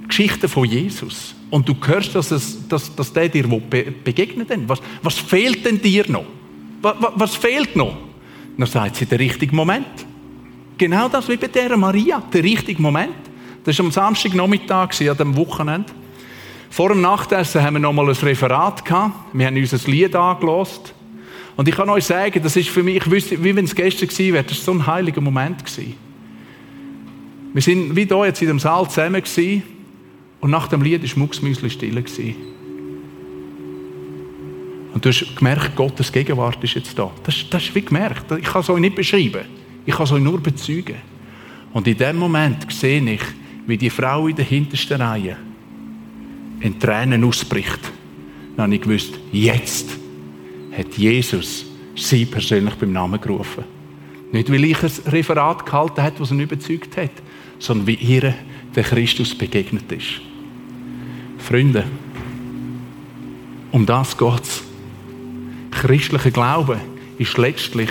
Geschichten 0.07 0.47
von 0.47 0.65
Jesus 0.65 1.33
und 1.49 1.67
du 1.67 1.75
hörst, 1.85 2.13
dass, 2.15 2.31
es, 2.31 2.67
dass, 2.67 2.93
dass 2.95 3.13
der 3.13 3.29
dir 3.29 3.47
begegnet. 3.47 4.49
Was, 4.67 4.79
was 5.01 5.15
fehlt 5.15 5.65
denn 5.65 5.81
dir 5.81 6.05
noch? 6.09 6.25
Was, 6.81 6.95
was 7.15 7.35
fehlt 7.35 7.75
noch? 7.75 8.04
Dann 8.57 8.67
sagt 8.67 8.95
sie, 8.95 9.05
der 9.05 9.19
richtige 9.19 9.55
Moment. 9.55 9.87
Genau 10.77 11.07
das 11.07 11.27
wie 11.29 11.37
bei 11.37 11.47
der 11.47 11.75
Maria, 11.77 12.21
der 12.33 12.43
richtige 12.43 12.81
Moment. 12.81 13.15
Das 13.63 13.77
war 13.79 13.85
am 13.85 13.91
Samstagnachmittag, 13.91 14.89
an 15.09 15.17
dem 15.17 15.35
Wochenende. 15.35 15.91
Vor 16.69 16.89
dem 16.89 17.01
Nachtessen 17.01 17.61
haben 17.61 17.75
wir 17.75 17.79
noch 17.79 17.93
mal 17.93 18.07
ein 18.07 18.15
Referat 18.15 18.83
gehabt. 18.83 19.13
Wir 19.33 19.47
haben 19.47 19.55
uns 19.55 19.73
ein 19.73 19.91
Lied 19.91 20.15
angelost. 20.15 20.93
Und 21.55 21.67
ich 21.67 21.75
kann 21.75 21.89
euch 21.89 22.03
sagen, 22.03 22.41
das 22.43 22.55
ist 22.55 22.69
für 22.69 22.83
mich, 22.83 22.97
ich 22.97 23.09
wüsste, 23.09 23.41
wie 23.41 23.55
wenn 23.55 23.65
es 23.65 23.73
gestern 23.73 24.09
gewesen 24.09 24.33
wäre, 24.33 24.43
das 24.43 24.57
war 24.57 24.73
so 24.73 24.79
ein 24.79 24.85
heiliger 24.85 25.21
Moment 25.21 25.63
gewesen. 25.63 25.95
Wir 27.53 27.61
sind 27.61 27.95
wie 27.95 28.05
hier 28.05 28.25
jetzt 28.25 28.41
in 28.41 28.49
dem 28.49 28.59
Saal 28.59 28.89
zusammen 28.89 29.21
gewesen, 29.21 29.63
und 30.41 30.51
nach 30.51 30.67
dem 30.67 30.81
Lied 30.81 31.01
war 31.01 31.19
Mucksmüsli 31.19 31.69
still 31.69 31.95
gewesen. 31.95 32.35
Und 34.95 35.03
du 35.03 35.09
hast 35.09 35.35
gemerkt, 35.35 35.75
Gottes 35.75 36.09
Gegenwart 36.09 36.63
ist 36.63 36.75
jetzt 36.75 36.97
da. 36.97 37.11
Das, 37.21 37.45
das 37.49 37.63
ist 37.63 37.75
wie 37.75 37.81
gemerkt. 37.81 38.31
Ich 38.31 38.45
kann 38.45 38.61
es 38.61 38.69
euch 38.69 38.79
nicht 38.79 38.95
beschreiben. 38.95 39.41
Ich 39.85 39.93
kann 39.93 40.05
es 40.05 40.11
euch 40.13 40.23
nur 40.23 40.39
bezeugen. 40.39 40.95
Und 41.73 41.85
in 41.85 41.97
dem 41.97 42.15
Moment 42.15 42.71
sehe 42.71 43.03
ich, 43.03 43.21
wie 43.67 43.77
die 43.77 43.89
Frau 43.89 44.29
in 44.29 44.37
der 44.37 44.45
hintersten 44.45 45.01
Reihe 45.01 45.35
in 46.61 46.79
Tränen 46.79 47.25
ausbricht. 47.25 47.91
Dann 48.55 48.67
habe 48.67 48.75
ich 48.75 48.81
gewusst, 48.81 49.19
jetzt 49.33 49.89
hat 50.71 50.97
Jesus 50.97 51.65
sie 51.93 52.25
persönlich 52.25 52.75
beim 52.75 52.93
Namen 52.93 53.19
gerufen. 53.19 53.65
Nicht, 54.31 54.49
weil 54.49 54.63
ich 54.63 54.81
ein 54.81 54.91
Referat 55.07 55.65
gehalten 55.65 56.03
habe, 56.03 56.15
das 56.17 56.31
ihn 56.31 56.39
überzeugt 56.39 56.95
hat, 56.95 57.11
sondern 57.59 57.87
wie 57.87 57.95
ihr 57.95 58.33
der 58.73 58.83
Christus 58.83 59.37
begegnet 59.37 59.91
ist. 59.91 60.21
Freunde, 61.37 61.83
um 63.73 63.85
das 63.85 64.17
geht's. 64.17 64.64
Christlicher 65.75 66.31
Glaube 66.31 66.79
ist 67.17 67.37
letztlich 67.37 67.89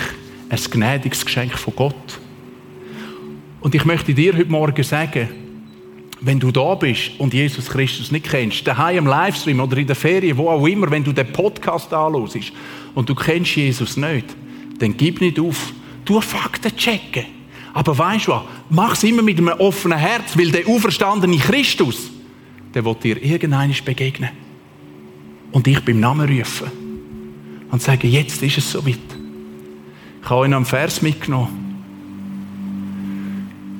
ein 0.49 0.59
gnädiges 0.71 1.23
Geschenk 1.23 1.57
von 1.57 1.75
Gott. 1.75 2.19
Und 3.61 3.75
ich 3.75 3.85
möchte 3.85 4.13
dir 4.13 4.33
heute 4.33 4.49
Morgen 4.49 4.83
sagen, 4.83 5.29
wenn 6.19 6.39
du 6.39 6.51
da 6.51 6.73
bist 6.75 7.11
und 7.19 7.33
Jesus 7.33 7.69
Christus 7.69 8.11
nicht 8.11 8.27
kennst, 8.29 8.65
daheim 8.65 8.97
im 8.97 9.05
Livestream 9.05 9.59
oder 9.59 9.77
in 9.77 9.85
der 9.85 9.95
Ferien, 9.95 10.35
wo 10.37 10.49
auch 10.49 10.65
immer, 10.65 10.89
wenn 10.89 11.03
du 11.03 11.13
den 11.13 11.31
Podcast 11.31 11.93
anhörst 11.93 12.51
und 12.95 13.07
du 13.07 13.13
kennst 13.13 13.55
Jesus 13.55 13.97
nicht, 13.97 14.35
dann 14.79 14.97
gib 14.97 15.21
nicht 15.21 15.39
auf. 15.39 15.71
Du 16.03 16.19
Fakten 16.21 16.75
checken. 16.75 17.25
Aber 17.73 17.97
weißt 17.97 18.27
du 18.27 18.31
was? 18.31 18.43
Mach 18.69 18.93
es 18.93 19.03
immer 19.03 19.21
mit 19.21 19.37
einem 19.37 19.49
offenen 19.59 19.97
Herz, 19.97 20.37
weil 20.37 20.49
der 20.49 20.67
auferstandene 20.67 21.37
Christus, 21.37 22.09
der 22.73 22.83
wird 22.83 23.03
dir 23.03 23.21
irgendeiner 23.21 23.73
begegnen. 23.85 24.31
Und 25.51 25.67
dich 25.67 25.79
beim 25.81 25.99
Namen 25.99 26.27
rufen. 26.27 26.84
Und 27.75 27.81
sagen, 27.81 28.09
jetzt 28.09 28.41
ist 28.41 28.57
es 28.57 28.71
soweit. 28.71 28.95
Ich 30.21 30.29
habe 30.29 30.39
euch 30.39 30.45
einen 30.45 30.63
Vers 30.63 31.01
mitgenommen. 31.01 31.83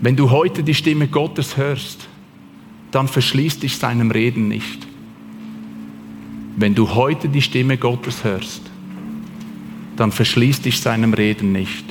Wenn 0.01 0.17
du 0.17 0.31
heute 0.31 0.63
die 0.63 0.73
Stimme 0.73 1.07
Gottes 1.07 1.55
hörst, 1.55 2.09
dann 2.91 3.07
verschließt 3.07 3.63
dich 3.63 3.77
seinem 3.77 4.11
Reden 4.11 4.49
nicht. 4.49 4.85
Wenn 6.57 6.75
du 6.75 6.93
heute 6.93 7.29
die 7.29 7.41
Stimme 7.41 7.77
Gottes 7.77 8.25
hörst, 8.25 8.63
dann 9.95 10.11
verschließt 10.11 10.65
dich 10.65 10.77
seinem 10.81 11.13
Reden 11.13 11.53
nicht. 11.53 11.85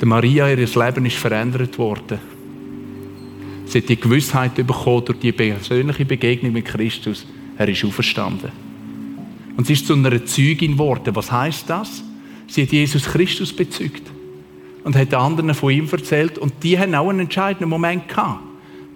Der 0.00 0.08
Maria, 0.08 0.48
ihr 0.50 0.56
Leben 0.56 1.06
ist 1.06 1.18
verändert 1.18 1.78
worden. 1.78 2.39
Sie 3.70 3.78
hat 3.78 3.88
die 3.88 4.00
Gewissheit 4.00 4.56
bekommen 4.56 5.04
durch 5.04 5.20
die 5.20 5.30
persönliche 5.30 6.04
Begegnung 6.04 6.52
mit 6.52 6.64
Christus. 6.64 7.24
Er 7.56 7.68
ist 7.68 7.84
auferstanden. 7.84 8.50
Und 9.56 9.64
sie 9.64 9.74
ist 9.74 9.86
zu 9.86 9.94
einer 9.94 10.24
Zeugin 10.24 10.72
geworden. 10.72 11.14
Was 11.14 11.30
heißt 11.30 11.70
das? 11.70 12.02
Sie 12.48 12.62
hat 12.62 12.72
Jesus 12.72 13.04
Christus 13.04 13.52
bezeugt 13.54 14.02
und 14.82 14.96
hat 14.96 15.14
anderen 15.14 15.54
von 15.54 15.72
ihm 15.72 15.88
erzählt. 15.88 16.36
Und 16.36 16.52
die 16.64 16.76
haben 16.76 16.96
auch 16.96 17.10
einen 17.10 17.20
entscheidenden 17.20 17.68
Moment 17.68 18.08
gehabt, 18.08 18.42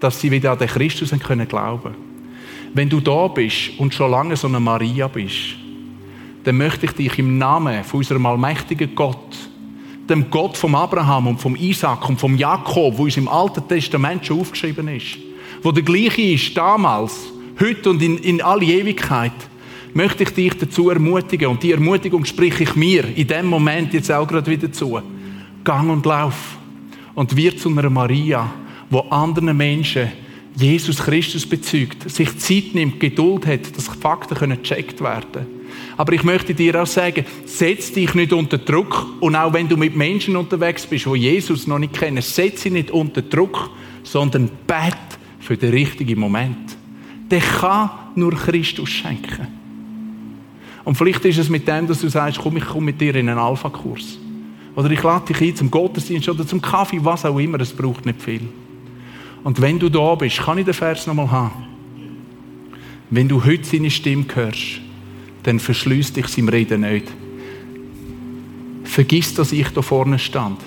dass 0.00 0.20
sie 0.20 0.32
wieder 0.32 0.50
an 0.50 0.58
den 0.58 0.66
Christus 0.66 1.14
können 1.22 1.46
glauben 1.46 1.94
Wenn 2.72 2.88
du 2.88 2.98
da 2.98 3.28
bist 3.28 3.78
und 3.78 3.94
schon 3.94 4.10
lange 4.10 4.34
so 4.34 4.48
eine 4.48 4.58
Maria 4.58 5.06
bist, 5.06 5.54
dann 6.42 6.56
möchte 6.56 6.86
ich 6.86 6.92
dich 6.92 7.16
im 7.20 7.38
Namen 7.38 7.84
von 7.84 7.98
unserem 7.98 8.26
allmächtigen 8.26 8.92
Gott, 8.96 9.36
dem 10.08 10.30
Gott 10.30 10.56
vom 10.56 10.74
Abraham 10.74 11.28
und 11.28 11.40
vom 11.40 11.56
Isaac 11.56 12.08
und 12.08 12.20
vom 12.20 12.36
Jakob, 12.36 12.98
wo 12.98 13.04
uns 13.04 13.16
im 13.16 13.28
Alten 13.28 13.66
Testament 13.66 14.26
schon 14.26 14.40
aufgeschrieben 14.40 14.88
ist, 14.88 15.16
wo 15.62 15.72
der 15.72 15.82
gleiche 15.82 16.22
ist 16.22 16.56
damals, 16.56 17.12
heute 17.58 17.90
und 17.90 18.02
in, 18.02 18.18
in 18.18 18.42
alle 18.42 18.66
Ewigkeit, 18.66 19.32
möchte 19.94 20.24
ich 20.24 20.30
dich 20.30 20.54
dazu 20.54 20.90
ermutigen. 20.90 21.48
Und 21.48 21.62
die 21.62 21.72
Ermutigung 21.72 22.24
spreche 22.24 22.64
ich 22.64 22.76
mir 22.76 23.04
in 23.16 23.26
dem 23.26 23.46
Moment 23.46 23.94
jetzt 23.94 24.10
auch 24.10 24.26
gerade 24.26 24.50
wieder 24.50 24.70
zu 24.72 25.00
gang 25.62 25.90
und 25.90 26.04
lauf 26.04 26.58
und 27.14 27.34
wird 27.36 27.60
zu 27.60 27.70
einer 27.70 27.88
Maria, 27.88 28.52
wo 28.90 29.00
anderen 29.10 29.56
Menschen 29.56 30.10
Jesus 30.56 30.98
Christus 30.98 31.46
bezeugt, 31.46 32.08
sich 32.10 32.36
Zeit 32.38 32.74
nimmt, 32.74 33.00
Geduld 33.00 33.46
hat, 33.46 33.76
dass 33.76 33.88
Fakten 33.88 34.36
können 34.36 34.62
gecheckt 34.62 35.00
werden. 35.00 35.63
Aber 35.96 36.12
ich 36.12 36.24
möchte 36.24 36.54
dir 36.54 36.82
auch 36.82 36.86
sagen, 36.86 37.24
setz 37.44 37.92
dich 37.92 38.14
nicht 38.14 38.32
unter 38.32 38.58
Druck 38.58 39.06
und 39.20 39.36
auch 39.36 39.52
wenn 39.52 39.68
du 39.68 39.76
mit 39.76 39.94
Menschen 39.94 40.36
unterwegs 40.36 40.86
bist, 40.86 41.06
wo 41.06 41.14
Jesus 41.14 41.66
noch 41.66 41.78
nicht 41.78 41.94
kennen, 41.94 42.22
setz 42.22 42.62
sie 42.62 42.70
nicht 42.70 42.90
unter 42.90 43.22
Druck, 43.22 43.70
sondern 44.02 44.50
bet 44.66 44.96
für 45.38 45.56
den 45.56 45.70
richtigen 45.70 46.18
Moment. 46.18 46.76
Der 47.30 47.40
kann 47.40 47.90
nur 48.14 48.32
Christus 48.32 48.90
schenken. 48.90 49.46
Und 50.84 50.96
vielleicht 50.96 51.24
ist 51.24 51.38
es 51.38 51.48
mit 51.48 51.66
dem, 51.66 51.86
dass 51.86 52.00
du 52.00 52.08
sagst, 52.08 52.38
komm, 52.38 52.58
ich 52.58 52.64
komme 52.64 52.86
mit 52.86 53.00
dir 53.00 53.14
in 53.14 53.28
einen 53.28 53.38
Alpha-Kurs. 53.38 54.18
Oder 54.76 54.90
ich 54.90 55.02
lade 55.02 55.32
dich 55.32 55.40
ein 55.40 55.56
zum 55.56 55.70
Gottesdienst 55.70 56.28
oder 56.28 56.46
zum 56.46 56.60
Kaffee, 56.60 57.02
was 57.02 57.24
auch 57.24 57.38
immer, 57.38 57.60
es 57.60 57.72
braucht 57.72 58.04
nicht 58.04 58.20
viel. 58.20 58.42
Und 59.42 59.60
wenn 59.60 59.78
du 59.78 59.88
da 59.88 60.14
bist, 60.14 60.38
kann 60.38 60.58
ich 60.58 60.64
den 60.64 60.74
Vers 60.74 61.06
nochmal 61.06 61.30
haben. 61.30 61.66
Wenn 63.10 63.28
du 63.28 63.44
heute 63.44 63.64
seine 63.64 63.90
Stimme 63.90 64.24
hörst, 64.34 64.80
dann 65.44 65.60
verschließ 65.60 66.12
dich 66.12 66.26
seinem 66.26 66.48
Reden 66.48 66.80
nicht. 66.80 67.06
Vergiss, 68.84 69.34
dass 69.34 69.52
ich 69.52 69.68
da 69.68 69.82
vorne 69.82 70.18
stand. 70.18 70.60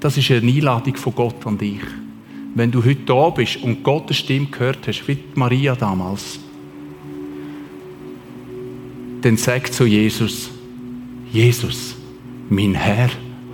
Das 0.00 0.16
ist 0.16 0.30
eine 0.30 0.50
Einladung 0.50 0.96
von 0.96 1.14
Gott 1.14 1.46
an 1.46 1.58
dich. 1.58 1.82
Wenn 2.54 2.70
du 2.70 2.82
heute 2.82 3.02
da 3.04 3.30
bist 3.30 3.62
und 3.62 3.82
Gottes 3.82 4.18
Stimme 4.18 4.46
gehört 4.46 4.86
hast, 4.88 5.06
wie 5.06 5.18
Maria 5.34 5.74
damals, 5.74 6.40
dann 9.20 9.36
sag 9.36 9.72
zu 9.72 9.84
Jesus, 9.84 10.50
Jesus, 11.32 11.96
mein 12.48 12.74
Herr 12.74 13.10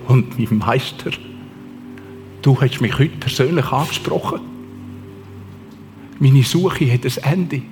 und 0.07 0.39
mein 0.39 0.59
Meister, 0.59 1.11
du 2.43 2.61
hast 2.61 2.81
mich 2.81 2.99
heute 2.99 3.17
persönlich 3.17 3.67
angesprochen. 3.67 4.41
Meine 6.21 6.43
Suche 6.45 6.93
hat 6.93 7.05
ein 7.05 7.33
Ende. 7.33 7.63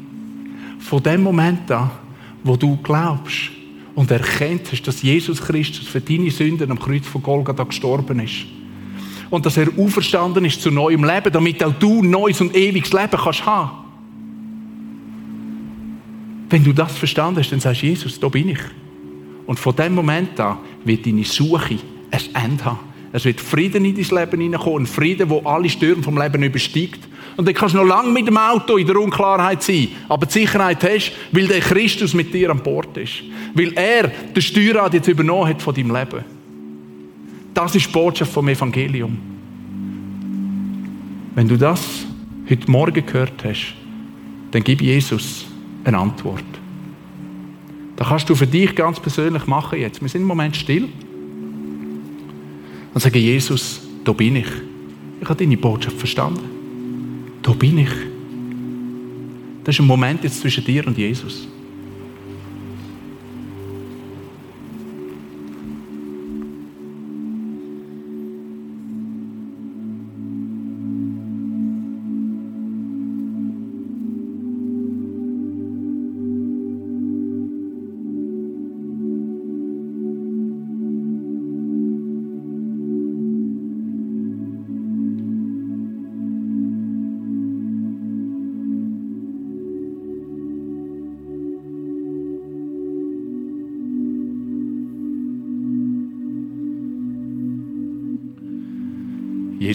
Von 0.81 1.03
dem 1.03 1.23
Moment 1.23 1.71
an, 1.71 1.91
wo 2.45 2.57
du 2.57 2.77
glaubst 2.83 3.51
und 3.95 4.11
erkennt 4.11 4.73
hast, 4.73 4.83
dass 4.83 5.03
Jesus 5.03 5.41
Christus 5.43 5.87
für 5.87 6.01
deine 6.01 6.31
Sünden 6.31 6.71
am 6.71 6.79
Kreuz 6.79 7.07
von 7.07 7.23
Golgatha 7.23 7.65
gestorben 7.65 8.21
ist 8.21 8.47
und 9.31 9.47
dass 9.47 9.57
er 9.57 9.69
auferstanden 9.79 10.45
ist 10.45 10.61
zu 10.61 10.71
neuem 10.71 11.05
Leben, 11.05 11.33
damit 11.33 11.63
auch 11.63 11.73
du 11.73 12.03
neues 12.03 12.41
und 12.41 12.55
ewiges 12.55 12.93
Leben 12.93 13.17
kannst 13.17 13.47
haben. 13.47 13.71
Wenn 16.51 16.65
du 16.65 16.73
das 16.73 16.99
verstanden 16.99 17.39
hast, 17.39 17.51
dann 17.53 17.61
sagst 17.61 17.83
du, 17.83 17.87
Jesus, 17.87 18.19
da 18.19 18.29
bin 18.29 18.49
ich. 18.49 18.59
Und 19.47 19.59
von 19.59 19.75
dem 19.77 19.95
Moment 19.95 20.39
an 20.41 20.59
wird 20.85 21.07
deine 21.07 21.25
Suche 21.25 21.79
ein 22.11 22.45
Ende 22.45 22.65
haben. 22.65 22.79
Es 23.13 23.25
wird 23.25 23.41
Frieden 23.41 23.85
in 23.85 23.95
dein 23.95 24.19
Leben 24.19 24.41
hineinkommen, 24.41 24.83
ein 24.83 24.87
Frieden, 24.87 25.31
wo 25.31 25.41
alle 25.41 25.69
Stürme 25.69 26.03
vom 26.03 26.21
Leben 26.21 26.43
übersteigt. 26.43 27.01
Und 27.37 27.47
dann 27.47 27.55
kannst 27.55 27.75
du 27.75 27.79
noch 27.79 27.87
lange 27.87 28.11
mit 28.11 28.27
dem 28.27 28.37
Auto 28.37 28.77
in 28.77 28.87
der 28.87 28.97
Unklarheit 28.97 29.63
sein, 29.63 29.89
aber 30.09 30.27
die 30.27 30.33
Sicherheit 30.33 30.83
hast, 30.83 31.13
weil 31.33 31.47
der 31.47 31.61
Christus 31.61 32.15
mit 32.15 32.33
dir 32.35 32.51
an 32.51 32.63
Bord 32.63 32.97
ist. 32.97 33.23
Weil 33.55 33.73
er 33.75 34.09
den 34.09 34.43
Steuerrad 34.43 34.95
jetzt 34.95 35.09
übernommen 35.09 35.49
hat 35.49 35.63
von 35.63 35.75
deinem 35.75 35.95
Leben. 35.95 36.25
Das 37.55 37.75
ist 37.75 37.87
die 37.87 37.93
Botschaft 37.93 38.33
vom 38.33 38.49
Evangelium. 38.49 39.19
Wenn 41.35 41.49
du 41.49 41.57
das 41.57 42.07
heute 42.49 42.71
Morgen 42.71 43.05
gehört 43.07 43.45
hast, 43.45 43.75
dann 44.51 44.63
gib 44.65 44.83
Jesus 44.83 45.47
eine 45.85 45.99
Antwort. 45.99 46.45
Das 47.97 48.09
kannst 48.09 48.29
du 48.29 48.35
für 48.35 48.47
dich 48.47 48.75
ganz 48.75 48.99
persönlich 48.99 49.47
machen 49.47 49.79
jetzt. 49.79 50.01
Wir 50.01 50.09
sind 50.09 50.23
im 50.23 50.27
Moment 50.27 50.57
still. 50.57 50.89
Und 52.93 53.01
sagen, 53.01 53.19
Jesus, 53.19 53.83
da 54.05 54.13
bin 54.13 54.37
ich. 54.37 54.49
Ich 55.21 55.29
habe 55.29 55.39
deine 55.39 55.57
Botschaft 55.57 55.97
verstanden. 55.97 56.60
Bin 57.61 57.79
ich. 57.79 57.91
Das 59.63 59.77
ist 59.77 59.81
ein 59.81 59.87
Moment 59.87 60.25
jetzt 60.25 60.41
zwischen 60.41 60.65
dir 60.65 60.85
und 60.87 60.97
Jesus. 60.97 61.47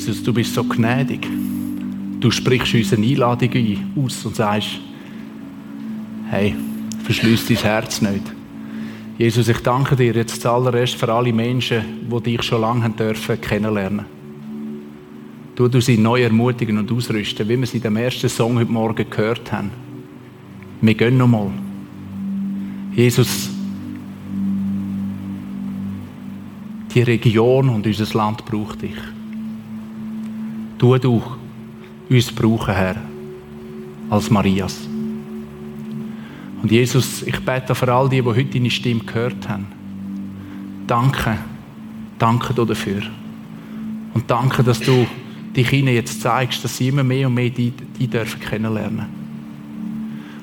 Jesus, 0.06 0.22
du 0.22 0.34
bist 0.34 0.54
so 0.54 0.64
gnädig. 0.64 1.28
Du 2.20 2.30
sprichst 2.30 2.76
unsere 2.76 3.02
Einladung 3.02 3.50
aus 3.98 4.24
und 4.24 4.36
sagst, 4.36 4.80
hey, 6.30 6.54
verschließ 7.04 7.48
dein 7.48 7.58
Herz 7.58 8.02
nicht. 8.02 8.22
Jesus, 9.18 9.48
ich 9.48 9.58
danke 9.62 9.96
dir 9.96 10.14
jetzt 10.14 10.44
zuallererst 10.44 10.94
für 10.94 11.12
alle 11.12 11.34
Menschen, 11.34 12.08
die 12.08 12.22
dich 12.22 12.44
schon 12.44 12.62
lange 12.62 12.84
haben 12.84 12.96
dürfen 12.96 13.42
kennenlernen. 13.42 14.06
Du, 15.56 15.68
du 15.68 15.82
sie 15.82 15.98
neu 15.98 16.22
ermutigen 16.22 16.78
und 16.78 16.92
ausrüsten, 16.92 17.50
wie 17.50 17.58
wir 17.58 17.66
sie 17.66 17.78
in 17.78 17.84
dem 17.84 17.98
ersten 17.98 18.30
Song 18.30 18.60
heute 18.60 18.72
Morgen 18.72 19.10
gehört 19.10 19.52
haben. 19.52 19.72
Wir 20.82 20.94
gehen 20.94 21.18
nochmal. 21.18 21.50
Jesus, 22.96 23.50
die 26.94 27.02
Region 27.02 27.70
und 27.70 27.88
unser 27.88 28.16
Land 28.16 28.46
braucht 28.46 28.84
dich 28.84 29.15
tu 30.78 30.98
du 30.98 31.22
uns 32.10 32.32
brauchen, 32.32 32.74
Herr, 32.74 32.96
als 34.10 34.30
Marias. 34.30 34.88
Und 36.62 36.72
Jesus, 36.72 37.24
ich 37.24 37.40
bete 37.42 37.76
für 37.76 37.94
all 37.94 38.10
die, 38.10 38.22
die 38.22 38.28
heute 38.28 38.46
deine 38.46 38.70
Stimme 38.70 39.02
gehört 39.02 39.48
haben. 39.48 39.68
Danke, 40.88 41.38
danke 42.18 42.54
dir 42.54 42.66
dafür. 42.66 43.02
Und 44.14 44.30
danke, 44.30 44.64
dass 44.64 44.80
du 44.80 45.06
dich 45.56 45.72
ihnen 45.74 45.94
jetzt 45.94 46.22
zeigst, 46.22 46.64
dass 46.64 46.78
sie 46.78 46.90
immer 46.90 47.04
mehr 47.04 47.28
und 47.28 47.34
mehr 47.34 47.50
die, 47.50 47.72
die 47.72 48.08
dürfen 48.08 48.40
kennenlernen. 48.40 49.06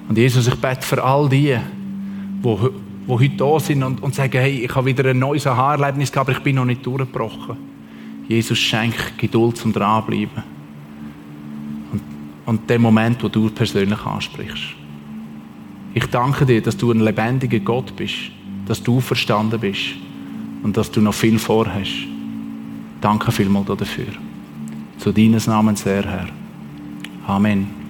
Und 0.09 0.18
Jesus, 0.18 0.47
ich 0.47 0.55
bete 0.55 0.83
für 0.83 1.03
all 1.03 1.28
die, 1.28 1.57
die, 2.45 2.57
die 3.07 3.12
heute 3.12 3.37
da 3.37 3.61
sind 3.61 3.83
und, 3.83 4.03
und 4.03 4.14
sagen, 4.14 4.39
hey, 4.39 4.64
ich 4.64 4.74
habe 4.74 4.87
wieder 4.87 5.09
ein 5.11 5.18
neues 5.18 5.47
Aha-Erlebnis 5.47 6.12
gehabt, 6.12 6.28
aber 6.28 6.39
ich 6.39 6.45
bin 6.45 6.57
noch 6.57 6.64
nicht 6.64 6.85
durchgebrochen. 6.85 7.71
Jesus 8.28 8.58
schenkt 8.58 9.18
Geduld 9.18 9.56
zum 9.56 9.72
Dranbleiben. 9.72 10.42
Und, 11.92 12.02
und 12.46 12.70
den 12.70 12.82
Moment, 12.82 13.22
wo 13.22 13.28
du 13.28 13.50
persönlich 13.50 14.00
ansprichst. 14.04 14.74
Ich 15.94 16.06
danke 16.06 16.46
dir, 16.46 16.62
dass 16.62 16.76
du 16.76 16.90
ein 16.90 17.00
lebendiger 17.00 17.60
Gott 17.60 17.94
bist, 17.96 18.30
dass 18.66 18.82
du 18.82 19.00
verstanden 19.00 19.60
bist 19.60 19.96
und 20.62 20.76
dass 20.76 20.90
du 20.90 21.00
noch 21.00 21.14
viel 21.14 21.38
vorhast. 21.38 22.06
Danke 23.00 23.32
vielmals 23.32 23.66
dafür. 23.66 24.12
Zu 24.98 25.12
deines 25.12 25.46
Namens, 25.46 25.84
Herr. 25.84 26.28
Amen. 27.26 27.82